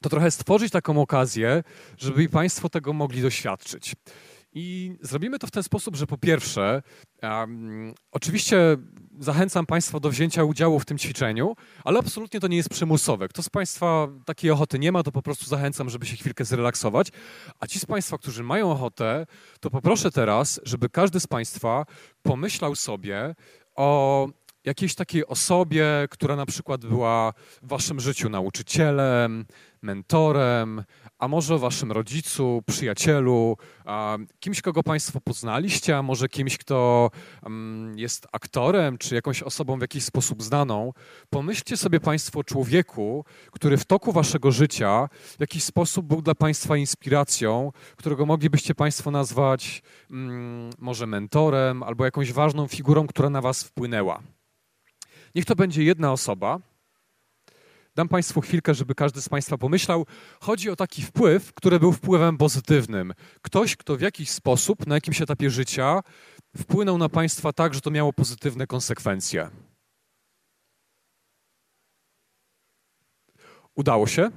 to 0.00 0.08
trochę 0.08 0.30
stworzyć 0.30 0.72
taką 0.72 1.00
okazję, 1.00 1.62
żeby 1.98 2.28
Państwo 2.28 2.68
tego 2.68 2.92
mogli 2.92 3.22
doświadczyć. 3.22 3.94
I 4.52 4.96
zrobimy 5.00 5.38
to 5.38 5.46
w 5.46 5.50
ten 5.50 5.62
sposób, 5.62 5.96
że 5.96 6.06
po 6.06 6.18
pierwsze, 6.18 6.82
um, 7.22 7.94
oczywiście 8.12 8.76
zachęcam 9.18 9.66
Państwa 9.66 10.00
do 10.00 10.10
wzięcia 10.10 10.44
udziału 10.44 10.80
w 10.80 10.84
tym 10.84 10.98
ćwiczeniu, 10.98 11.56
ale 11.84 11.98
absolutnie 11.98 12.40
to 12.40 12.48
nie 12.48 12.56
jest 12.56 12.68
przymusowe. 12.68 13.28
Kto 13.28 13.42
z 13.42 13.48
Państwa 13.48 14.08
takiej 14.24 14.50
ochoty 14.50 14.78
nie 14.78 14.92
ma, 14.92 15.02
to 15.02 15.12
po 15.12 15.22
prostu 15.22 15.46
zachęcam, 15.46 15.90
żeby 15.90 16.06
się 16.06 16.16
chwilkę 16.16 16.44
zrelaksować. 16.44 17.08
A 17.60 17.66
ci 17.66 17.80
z 17.80 17.86
Państwa, 17.86 18.18
którzy 18.18 18.42
mają 18.42 18.70
ochotę, 18.70 19.26
to 19.60 19.70
poproszę 19.70 20.10
teraz, 20.10 20.60
żeby 20.62 20.88
każdy 20.88 21.20
z 21.20 21.26
Państwa 21.26 21.84
pomyślał 22.22 22.74
sobie 22.74 23.34
o 23.76 24.28
jakiejś 24.68 24.94
takiej 24.94 25.26
osobie, 25.26 25.86
która 26.10 26.36
na 26.36 26.46
przykład 26.46 26.86
była 26.86 27.32
w 27.62 27.68
Waszym 27.68 28.00
życiu 28.00 28.28
nauczycielem, 28.28 29.44
mentorem, 29.82 30.84
a 31.18 31.28
może 31.28 31.58
waszym 31.58 31.92
rodzicu, 31.92 32.62
przyjacielu, 32.66 33.56
kimś, 34.40 34.62
kogo 34.62 34.82
państwo 34.82 35.20
poznaliście, 35.20 35.96
a 35.96 36.02
może 36.02 36.28
kimś, 36.28 36.58
kto 36.58 37.10
mm, 37.42 37.98
jest 37.98 38.26
aktorem, 38.32 38.98
czy 38.98 39.14
jakąś 39.14 39.42
osobą 39.42 39.78
w 39.78 39.80
jakiś 39.80 40.04
sposób 40.04 40.42
znaną. 40.42 40.92
Pomyślcie 41.30 41.76
sobie 41.76 42.00
państwo 42.00 42.40
o 42.40 42.44
człowieku, 42.44 43.24
który 43.52 43.76
w 43.76 43.84
toku 43.84 44.12
waszego 44.12 44.50
życia 44.52 45.08
w 45.12 45.40
jakiś 45.40 45.64
sposób 45.64 46.06
był 46.06 46.22
dla 46.22 46.34
państwa 46.34 46.76
inspiracją, 46.76 47.72
którego 47.96 48.26
moglibyście 48.26 48.74
państwo 48.74 49.10
nazwać 49.10 49.82
mm, 50.10 50.70
może 50.78 51.06
mentorem 51.06 51.82
albo 51.82 52.04
jakąś 52.04 52.32
ważną 52.32 52.66
figurą, 52.66 53.06
która 53.06 53.30
na 53.30 53.40
was 53.40 53.62
wpłynęła. 53.62 54.22
Niech 55.38 55.44
to 55.44 55.56
będzie 55.56 55.82
jedna 55.84 56.12
osoba, 56.12 56.60
Dam 57.94 58.08
Państwu 58.08 58.40
chwilkę, 58.40 58.74
żeby 58.74 58.94
każdy 58.94 59.22
z 59.22 59.28
Państwa 59.28 59.58
pomyślał. 59.58 60.06
Chodzi 60.40 60.70
o 60.70 60.76
taki 60.76 61.02
wpływ, 61.02 61.54
który 61.54 61.80
był 61.80 61.92
wpływem 61.92 62.38
pozytywnym. 62.38 63.14
Ktoś, 63.42 63.76
kto 63.76 63.96
w 63.96 64.00
jakiś 64.00 64.30
sposób, 64.30 64.86
na 64.86 64.94
jakimś 64.94 65.22
etapie 65.22 65.50
życia 65.50 66.00
wpłynął 66.56 66.98
na 66.98 67.08
Państwa 67.08 67.52
tak, 67.52 67.74
że 67.74 67.80
to 67.80 67.90
miało 67.90 68.12
pozytywne 68.12 68.66
konsekwencje. 68.66 69.50
Udało 73.74 74.06
się? 74.06 74.30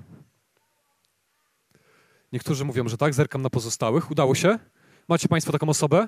Niektórzy 2.31 2.65
mówią, 2.65 2.87
że 2.87 2.97
tak, 2.97 3.13
zerkam 3.13 3.41
na 3.41 3.49
pozostałych. 3.49 4.11
Udało 4.11 4.35
się? 4.35 4.59
Macie 5.07 5.27
Państwo 5.27 5.51
taką 5.51 5.69
osobę? 5.69 6.07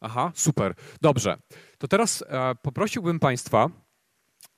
Aha, 0.00 0.32
super. 0.34 0.74
Dobrze. 1.00 1.38
To 1.78 1.88
teraz 1.88 2.24
e, 2.28 2.54
poprosiłbym 2.62 3.18
Państwa, 3.18 3.70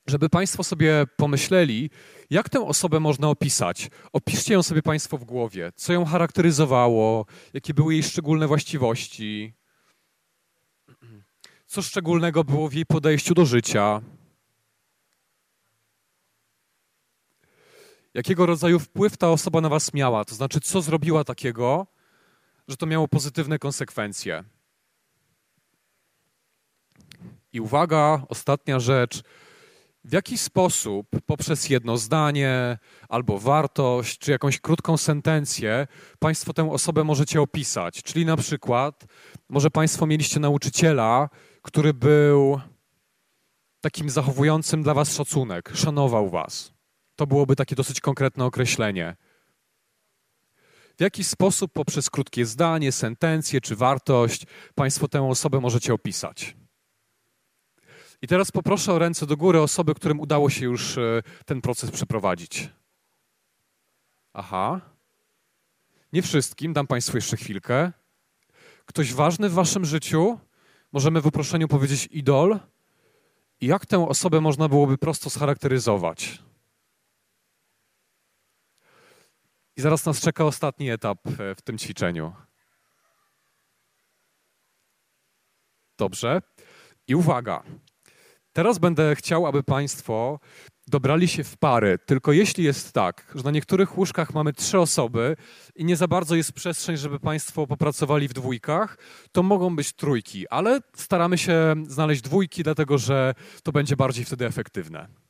żeby 0.06 0.28
Państwo 0.28 0.64
sobie 0.64 1.04
pomyśleli, 1.16 1.90
jak 2.30 2.48
tę 2.48 2.60
osobę 2.66 3.00
można 3.00 3.28
opisać. 3.28 3.90
Opiszcie 4.12 4.54
ją 4.54 4.62
sobie 4.62 4.82
Państwo 4.82 5.18
w 5.18 5.24
głowie, 5.24 5.72
co 5.76 5.92
ją 5.92 6.04
charakteryzowało, 6.04 7.26
jakie 7.54 7.74
były 7.74 7.92
jej 7.92 8.02
szczególne 8.02 8.46
właściwości, 8.46 9.54
co 11.66 11.82
szczególnego 11.82 12.44
było 12.44 12.68
w 12.68 12.74
jej 12.74 12.86
podejściu 12.86 13.34
do 13.34 13.46
życia. 13.46 14.00
Jakiego 18.14 18.46
rodzaju 18.46 18.78
wpływ 18.78 19.16
ta 19.16 19.30
osoba 19.30 19.60
na 19.60 19.68
Was 19.68 19.94
miała, 19.94 20.24
to 20.24 20.34
znaczy, 20.34 20.60
co 20.60 20.82
zrobiła 20.82 21.24
takiego, 21.24 21.86
że 22.68 22.76
to 22.76 22.86
miało 22.86 23.08
pozytywne 23.08 23.58
konsekwencje. 23.58 24.44
I 27.52 27.60
uwaga, 27.60 28.22
ostatnia 28.28 28.80
rzecz 28.80 29.22
w 30.04 30.12
jaki 30.12 30.38
sposób 30.38 31.06
poprzez 31.26 31.68
jedno 31.70 31.96
zdanie 31.96 32.78
albo 33.08 33.38
wartość, 33.38 34.18
czy 34.18 34.30
jakąś 34.30 34.60
krótką 34.60 34.96
sentencję 34.96 35.86
Państwo 36.18 36.52
tę 36.52 36.70
osobę 36.70 37.04
możecie 37.04 37.40
opisać. 37.40 38.02
Czyli 38.02 38.26
na 38.26 38.36
przykład, 38.36 39.04
może 39.48 39.70
Państwo 39.70 40.06
mieliście 40.06 40.40
nauczyciela, 40.40 41.28
który 41.62 41.94
był 41.94 42.60
takim 43.80 44.10
zachowującym 44.10 44.82
dla 44.82 44.94
Was 44.94 45.14
szacunek, 45.14 45.70
szanował 45.74 46.30
Was. 46.30 46.72
To 47.16 47.26
byłoby 47.26 47.56
takie 47.56 47.76
dosyć 47.76 48.00
konkretne 48.00 48.44
określenie. 48.44 49.16
W 50.98 51.00
jaki 51.00 51.24
sposób 51.24 51.72
poprzez 51.72 52.10
krótkie 52.10 52.46
zdanie, 52.46 52.92
sentencję 52.92 53.60
czy 53.60 53.76
wartość 53.76 54.46
Państwo 54.74 55.08
tę 55.08 55.28
osobę 55.28 55.60
możecie 55.60 55.94
opisać? 55.94 56.61
I 58.22 58.26
teraz 58.26 58.50
poproszę 58.50 58.92
o 58.92 58.98
ręce 58.98 59.26
do 59.26 59.36
góry 59.36 59.60
osoby, 59.60 59.94
którym 59.94 60.20
udało 60.20 60.50
się 60.50 60.64
już 60.64 60.98
e, 60.98 61.22
ten 61.46 61.60
proces 61.60 61.90
przeprowadzić. 61.90 62.68
Aha. 64.32 64.80
Nie 66.12 66.22
wszystkim, 66.22 66.72
dam 66.72 66.86
Państwu 66.86 67.16
jeszcze 67.16 67.36
chwilkę. 67.36 67.92
Ktoś 68.86 69.14
ważny 69.14 69.48
w 69.48 69.52
Waszym 69.52 69.84
życiu? 69.84 70.38
Możemy 70.92 71.20
w 71.20 71.26
uproszczeniu 71.26 71.68
powiedzieć 71.68 72.08
idol. 72.10 72.60
I 73.60 73.66
jak 73.66 73.86
tę 73.86 74.08
osobę 74.08 74.40
można 74.40 74.68
byłoby 74.68 74.98
prosto 74.98 75.30
scharakteryzować? 75.30 76.42
I 79.76 79.80
zaraz 79.80 80.06
nas 80.06 80.20
czeka 80.20 80.44
ostatni 80.44 80.90
etap 80.90 81.18
e, 81.26 81.54
w 81.54 81.62
tym 81.62 81.78
ćwiczeniu. 81.78 82.32
Dobrze. 85.98 86.42
I 87.08 87.14
uwaga, 87.14 87.62
Teraz 88.52 88.78
będę 88.78 89.16
chciał, 89.16 89.46
aby 89.46 89.62
Państwo 89.62 90.40
dobrali 90.86 91.28
się 91.28 91.44
w 91.44 91.56
pary. 91.56 91.98
Tylko 92.06 92.32
jeśli 92.32 92.64
jest 92.64 92.92
tak, 92.92 93.32
że 93.34 93.42
na 93.42 93.50
niektórych 93.50 93.98
łóżkach 93.98 94.34
mamy 94.34 94.52
trzy 94.52 94.78
osoby 94.78 95.36
i 95.76 95.84
nie 95.84 95.96
za 95.96 96.08
bardzo 96.08 96.34
jest 96.34 96.52
przestrzeń, 96.52 96.96
żeby 96.96 97.20
Państwo 97.20 97.66
popracowali 97.66 98.28
w 98.28 98.32
dwójkach, 98.32 98.98
to 99.32 99.42
mogą 99.42 99.76
być 99.76 99.92
trójki, 99.92 100.48
ale 100.48 100.80
staramy 100.96 101.38
się 101.38 101.74
znaleźć 101.88 102.22
dwójki, 102.22 102.62
dlatego 102.62 102.98
że 102.98 103.34
to 103.62 103.72
będzie 103.72 103.96
bardziej 103.96 104.24
wtedy 104.24 104.46
efektywne. 104.46 105.21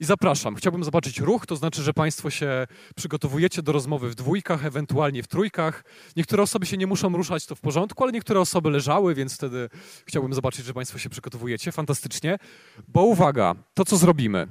I 0.00 0.04
zapraszam. 0.04 0.54
Chciałbym 0.54 0.84
zobaczyć 0.84 1.20
ruch, 1.20 1.46
to 1.46 1.56
znaczy, 1.56 1.82
że 1.82 1.94
Państwo 1.94 2.30
się 2.30 2.66
przygotowujecie 2.96 3.62
do 3.62 3.72
rozmowy 3.72 4.10
w 4.10 4.14
dwójkach, 4.14 4.64
ewentualnie 4.64 5.22
w 5.22 5.26
trójkach. 5.26 5.84
Niektóre 6.16 6.42
osoby 6.42 6.66
się 6.66 6.76
nie 6.76 6.86
muszą 6.86 7.16
ruszać, 7.16 7.46
to 7.46 7.54
w 7.54 7.60
porządku, 7.60 8.02
ale 8.02 8.12
niektóre 8.12 8.40
osoby 8.40 8.70
leżały, 8.70 9.14
więc 9.14 9.34
wtedy 9.34 9.68
chciałbym 10.06 10.34
zobaczyć, 10.34 10.66
że 10.66 10.74
Państwo 10.74 10.98
się 10.98 11.10
przygotowujecie. 11.10 11.72
Fantastycznie. 11.72 12.38
Bo 12.88 13.02
uwaga, 13.02 13.54
to 13.74 13.84
co 13.84 13.96
zrobimy, 13.96 14.48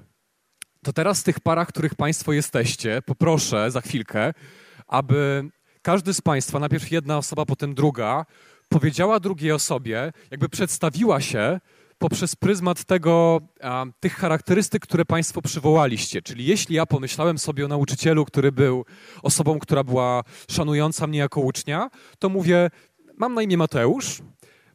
to 0.83 0.93
teraz 0.93 1.21
w 1.21 1.23
tych 1.23 1.39
parach, 1.39 1.67
których 1.67 1.95
Państwo 1.95 2.33
jesteście, 2.33 3.01
poproszę 3.05 3.71
za 3.71 3.81
chwilkę, 3.81 4.33
aby 4.87 5.49
każdy 5.81 6.13
z 6.13 6.21
Państwa, 6.21 6.59
najpierw 6.59 6.91
jedna 6.91 7.17
osoba, 7.17 7.45
potem 7.45 7.73
druga, 7.73 8.25
powiedziała 8.69 9.19
drugiej 9.19 9.51
osobie, 9.51 10.13
jakby 10.31 10.49
przedstawiła 10.49 11.21
się 11.21 11.59
poprzez 12.03 12.35
pryzmat 12.35 12.83
tego, 12.83 13.41
a, 13.61 13.85
tych 13.99 14.15
charakterystyk, 14.15 14.83
które 14.83 15.05
Państwo 15.05 15.41
przywołaliście. 15.41 16.21
Czyli 16.21 16.45
jeśli 16.45 16.75
ja 16.75 16.85
pomyślałem 16.85 17.37
sobie 17.37 17.65
o 17.65 17.67
nauczycielu, 17.67 18.25
który 18.25 18.51
był 18.51 18.85
osobą, 19.21 19.59
która 19.59 19.83
była 19.83 20.23
szanująca 20.51 21.07
mnie 21.07 21.19
jako 21.19 21.41
ucznia, 21.41 21.89
to 22.19 22.29
mówię, 22.29 22.69
mam 23.17 23.33
na 23.33 23.41
imię 23.41 23.57
Mateusz. 23.57 24.21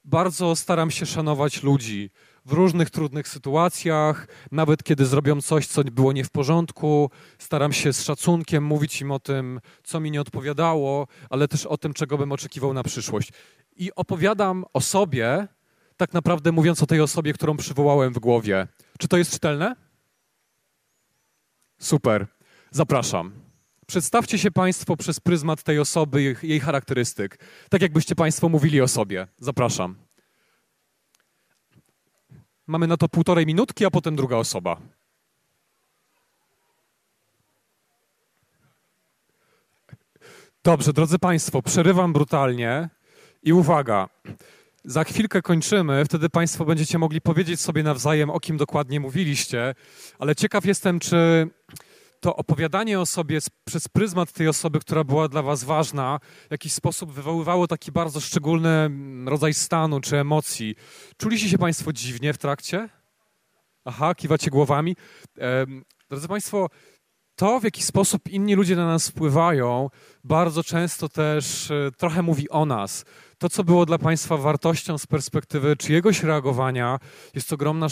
Bardzo 0.04 0.56
staram 0.56 0.90
się 0.90 1.06
szanować 1.06 1.62
ludzi 1.62 2.10
w 2.44 2.52
różnych 2.52 2.90
trudnych 2.90 3.28
sytuacjach, 3.28 4.28
nawet 4.52 4.82
kiedy 4.82 5.06
zrobią 5.06 5.40
coś, 5.40 5.66
co 5.66 5.84
było 5.84 6.12
nie 6.12 6.24
w 6.24 6.30
porządku. 6.30 7.10
Staram 7.38 7.72
się 7.72 7.92
z 7.92 8.02
szacunkiem 8.02 8.64
mówić 8.64 9.00
im 9.00 9.10
o 9.10 9.18
tym, 9.18 9.60
co 9.84 10.00
mi 10.00 10.10
nie 10.10 10.20
odpowiadało, 10.20 11.06
ale 11.30 11.48
też 11.48 11.66
o 11.66 11.78
tym, 11.78 11.92
czego 11.92 12.18
bym 12.18 12.32
oczekiwał 12.32 12.74
na 12.74 12.82
przyszłość. 12.82 13.32
I 13.76 13.94
opowiadam 13.94 14.64
o 14.72 14.80
sobie, 14.80 15.48
tak 15.98 16.12
naprawdę 16.12 16.52
mówiąc 16.52 16.82
o 16.82 16.86
tej 16.86 17.00
osobie, 17.00 17.32
którą 17.32 17.56
przywołałem 17.56 18.12
w 18.12 18.18
głowie. 18.18 18.66
Czy 18.98 19.08
to 19.08 19.16
jest 19.16 19.32
czytelne? 19.32 19.76
Super. 21.78 22.26
Zapraszam. 22.70 23.32
Przedstawcie 23.86 24.38
się 24.38 24.50
Państwo 24.50 24.96
przez 24.96 25.20
pryzmat 25.20 25.62
tej 25.62 25.78
osoby, 25.78 26.36
jej, 26.42 26.60
charakterystyk. 26.60 27.38
Tak 27.70 27.82
jakbyście 27.82 28.14
Państwo 28.14 28.48
mówili 28.48 28.80
o 28.80 28.88
sobie. 28.88 29.26
Zapraszam. 29.38 29.94
Mamy 32.66 32.86
na 32.86 32.96
to 32.96 33.08
półtorej 33.08 33.46
minutki, 33.46 33.84
a 33.84 33.90
potem 33.90 34.16
druga 34.16 34.36
osoba. 34.36 34.80
Dobrze, 40.64 40.92
drodzy 40.92 41.18
Państwo, 41.18 41.62
przerywam 41.62 42.12
brutalnie 42.12 42.88
i 43.42 43.52
uwaga. 43.52 44.08
Za 44.88 45.04
chwilkę 45.04 45.42
kończymy, 45.42 46.04
wtedy 46.04 46.28
Państwo 46.28 46.64
będziecie 46.64 46.98
mogli 46.98 47.20
powiedzieć 47.20 47.60
sobie 47.60 47.82
nawzajem, 47.82 48.30
o 48.30 48.40
kim 48.40 48.56
dokładnie 48.56 49.00
mówiliście, 49.00 49.74
ale 50.18 50.36
ciekaw 50.36 50.64
jestem, 50.64 51.00
czy 51.00 51.48
to 52.20 52.36
opowiadanie 52.36 53.00
o 53.00 53.06
sobie 53.06 53.38
przez 53.64 53.88
pryzmat 53.88 54.32
tej 54.32 54.48
osoby, 54.48 54.80
która 54.80 55.04
była 55.04 55.28
dla 55.28 55.42
Was 55.42 55.64
ważna, 55.64 56.20
w 56.48 56.50
jakiś 56.50 56.72
sposób 56.72 57.12
wywoływało 57.12 57.66
taki 57.66 57.92
bardzo 57.92 58.20
szczególny 58.20 58.68
mm, 58.68 59.28
rodzaj 59.28 59.54
stanu 59.54 60.00
czy 60.00 60.16
emocji. 60.16 60.74
Czuliście 61.16 61.48
się 61.48 61.58
Państwo 61.58 61.92
dziwnie 61.92 62.32
w 62.32 62.38
trakcie? 62.38 62.88
Aha, 63.84 64.14
kiwacie 64.14 64.50
głowami. 64.50 64.96
Drodzy 66.10 66.28
Państwo, 66.28 66.68
to, 67.38 67.60
w 67.60 67.64
jaki 67.64 67.82
sposób 67.82 68.28
inni 68.28 68.54
ludzie 68.54 68.76
na 68.76 68.86
nas 68.86 69.08
wpływają, 69.08 69.90
bardzo 70.24 70.64
często 70.64 71.08
też 71.08 71.70
e, 71.70 71.90
trochę 71.96 72.22
mówi 72.22 72.50
o 72.50 72.66
nas. 72.66 73.04
To, 73.38 73.48
co 73.48 73.64
było 73.64 73.86
dla 73.86 73.98
Państwa 73.98 74.36
wartością 74.36 74.98
z 74.98 75.06
perspektywy 75.06 75.76
czyjegoś 75.76 76.22
reagowania, 76.22 76.98
jest 77.34 77.52
ogromna, 77.52 77.86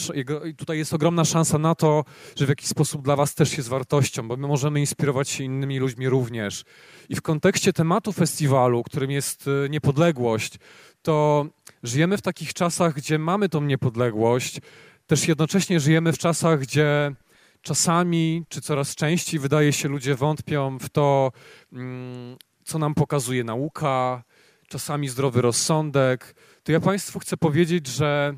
tutaj 0.56 0.78
jest 0.78 0.94
ogromna 0.94 1.24
szansa 1.24 1.58
na 1.58 1.74
to, 1.74 2.04
że 2.36 2.46
w 2.46 2.48
jakiś 2.48 2.68
sposób 2.68 3.02
dla 3.02 3.16
Was 3.16 3.34
też 3.34 3.56
jest 3.56 3.68
wartością, 3.68 4.28
bo 4.28 4.36
my 4.36 4.48
możemy 4.48 4.80
inspirować 4.80 5.28
się 5.28 5.44
innymi 5.44 5.78
ludźmi 5.78 6.08
również. 6.08 6.64
I 7.08 7.16
w 7.16 7.22
kontekście 7.22 7.72
tematu 7.72 8.12
festiwalu, 8.12 8.82
którym 8.82 9.10
jest 9.10 9.48
e, 9.48 9.68
niepodległość, 9.68 10.58
to 11.02 11.46
żyjemy 11.82 12.16
w 12.16 12.22
takich 12.22 12.54
czasach, 12.54 12.94
gdzie 12.94 13.18
mamy 13.18 13.48
tą 13.48 13.60
niepodległość, 13.60 14.60
też 15.06 15.28
jednocześnie 15.28 15.80
żyjemy 15.80 16.12
w 16.12 16.18
czasach, 16.18 16.60
gdzie 16.60 17.14
czasami, 17.62 18.44
czy 18.48 18.60
coraz 18.60 18.94
częściej 18.94 19.40
wydaje 19.40 19.72
się, 19.72 19.88
ludzie 19.88 20.14
wątpią 20.14 20.78
w 20.78 20.88
to, 20.88 21.32
mm, 21.72 22.36
co 22.64 22.78
nam 22.78 22.94
pokazuje 22.94 23.44
nauka, 23.44 24.22
czasami 24.68 25.08
zdrowy 25.08 25.42
rozsądek. 25.42 26.34
To 26.62 26.72
ja 26.72 26.80
Państwu 26.80 27.18
chcę 27.18 27.36
powiedzieć, 27.36 27.86
że 27.86 28.34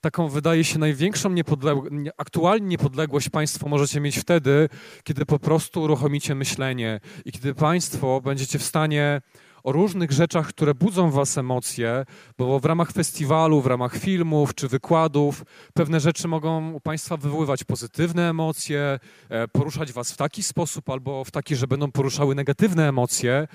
taką 0.00 0.28
wydaje 0.28 0.64
się 0.64 0.78
największą 0.78 1.30
niepodległość, 1.30 1.92
aktualnie 2.16 2.66
niepodległość 2.66 3.28
Państwo 3.28 3.68
możecie 3.68 4.00
mieć 4.00 4.18
wtedy, 4.18 4.68
kiedy 5.04 5.26
po 5.26 5.38
prostu 5.38 5.82
uruchomicie 5.82 6.34
myślenie 6.34 7.00
i 7.24 7.32
kiedy 7.32 7.54
Państwo 7.54 8.20
będziecie 8.20 8.58
w 8.58 8.62
stanie 8.62 9.20
o 9.64 9.72
różnych 9.72 10.12
rzeczach, 10.12 10.48
które 10.48 10.74
budzą 10.74 11.10
w 11.10 11.14
Was 11.14 11.38
emocje, 11.38 12.04
bo 12.38 12.60
w 12.60 12.64
ramach 12.64 12.92
festiwalu, 12.92 13.60
w 13.60 13.66
ramach 13.66 13.96
filmów 13.96 14.54
czy 14.54 14.68
wykładów 14.68 15.44
pewne 15.74 16.00
rzeczy 16.00 16.28
mogą 16.28 16.72
u 16.72 16.80
Państwa 16.80 17.16
wywoływać 17.16 17.64
pozytywne 17.64 18.30
emocje, 18.30 18.98
e, 19.28 19.48
poruszać 19.48 19.92
Was 19.92 20.12
w 20.12 20.16
taki 20.16 20.42
sposób 20.42 20.90
albo 20.90 21.24
w 21.24 21.30
taki, 21.30 21.56
że 21.56 21.66
będą 21.66 21.92
poruszały 21.92 22.34
negatywne 22.34 22.88
emocje 22.88 23.48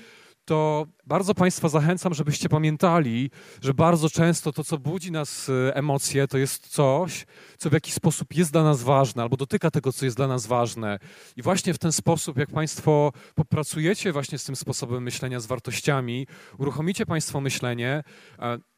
to 0.44 0.86
bardzo 1.06 1.34
Państwa 1.34 1.68
zachęcam, 1.68 2.14
żebyście 2.14 2.48
pamiętali, 2.48 3.30
że 3.62 3.74
bardzo 3.74 4.10
często 4.10 4.52
to, 4.52 4.64
co 4.64 4.78
budzi 4.78 5.12
nas 5.12 5.48
e, 5.48 5.76
emocje, 5.76 6.28
to 6.28 6.38
jest 6.38 6.68
coś, 6.68 7.26
co 7.58 7.70
w 7.70 7.72
jakiś 7.72 7.94
sposób 7.94 8.34
jest 8.36 8.52
dla 8.52 8.64
nas 8.64 8.82
ważne 8.82 9.22
albo 9.22 9.36
dotyka 9.36 9.70
tego, 9.70 9.92
co 9.92 10.04
jest 10.04 10.16
dla 10.16 10.26
nas 10.26 10.46
ważne. 10.46 10.98
I 11.36 11.42
właśnie 11.42 11.74
w 11.74 11.78
ten 11.78 11.92
sposób, 11.92 12.38
jak 12.38 12.50
Państwo 12.50 13.12
popracujecie 13.34 14.12
właśnie 14.12 14.38
z 14.38 14.44
tym 14.44 14.56
sposobem 14.56 15.02
myślenia, 15.02 15.40
z 15.40 15.46
wartościami, 15.46 16.26
uruchomicie 16.58 17.06
Państwo 17.06 17.40
myślenie, 17.40 18.02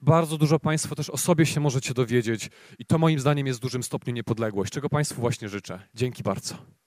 bardzo 0.01 0.39
dużo 0.39 0.59
Państwo 0.59 0.95
też 0.95 1.11
o 1.11 1.17
sobie 1.17 1.47
się 1.47 1.61
możecie 1.61 1.95
dowiedzieć. 1.95 2.51
I 2.79 2.87
to 2.87 2.99
moim 2.99 3.21
zdaniem 3.21 3.47
jest 3.47 3.59
w 3.59 3.63
dużym 3.63 3.83
stopniu 3.83 4.13
niepodległość, 4.13 4.73
czego 4.73 4.89
Państwu 4.89 5.21
właśnie 5.21 5.49
życzę. 5.49 5.89
Dzięki 5.95 6.23
bardzo. 6.23 6.86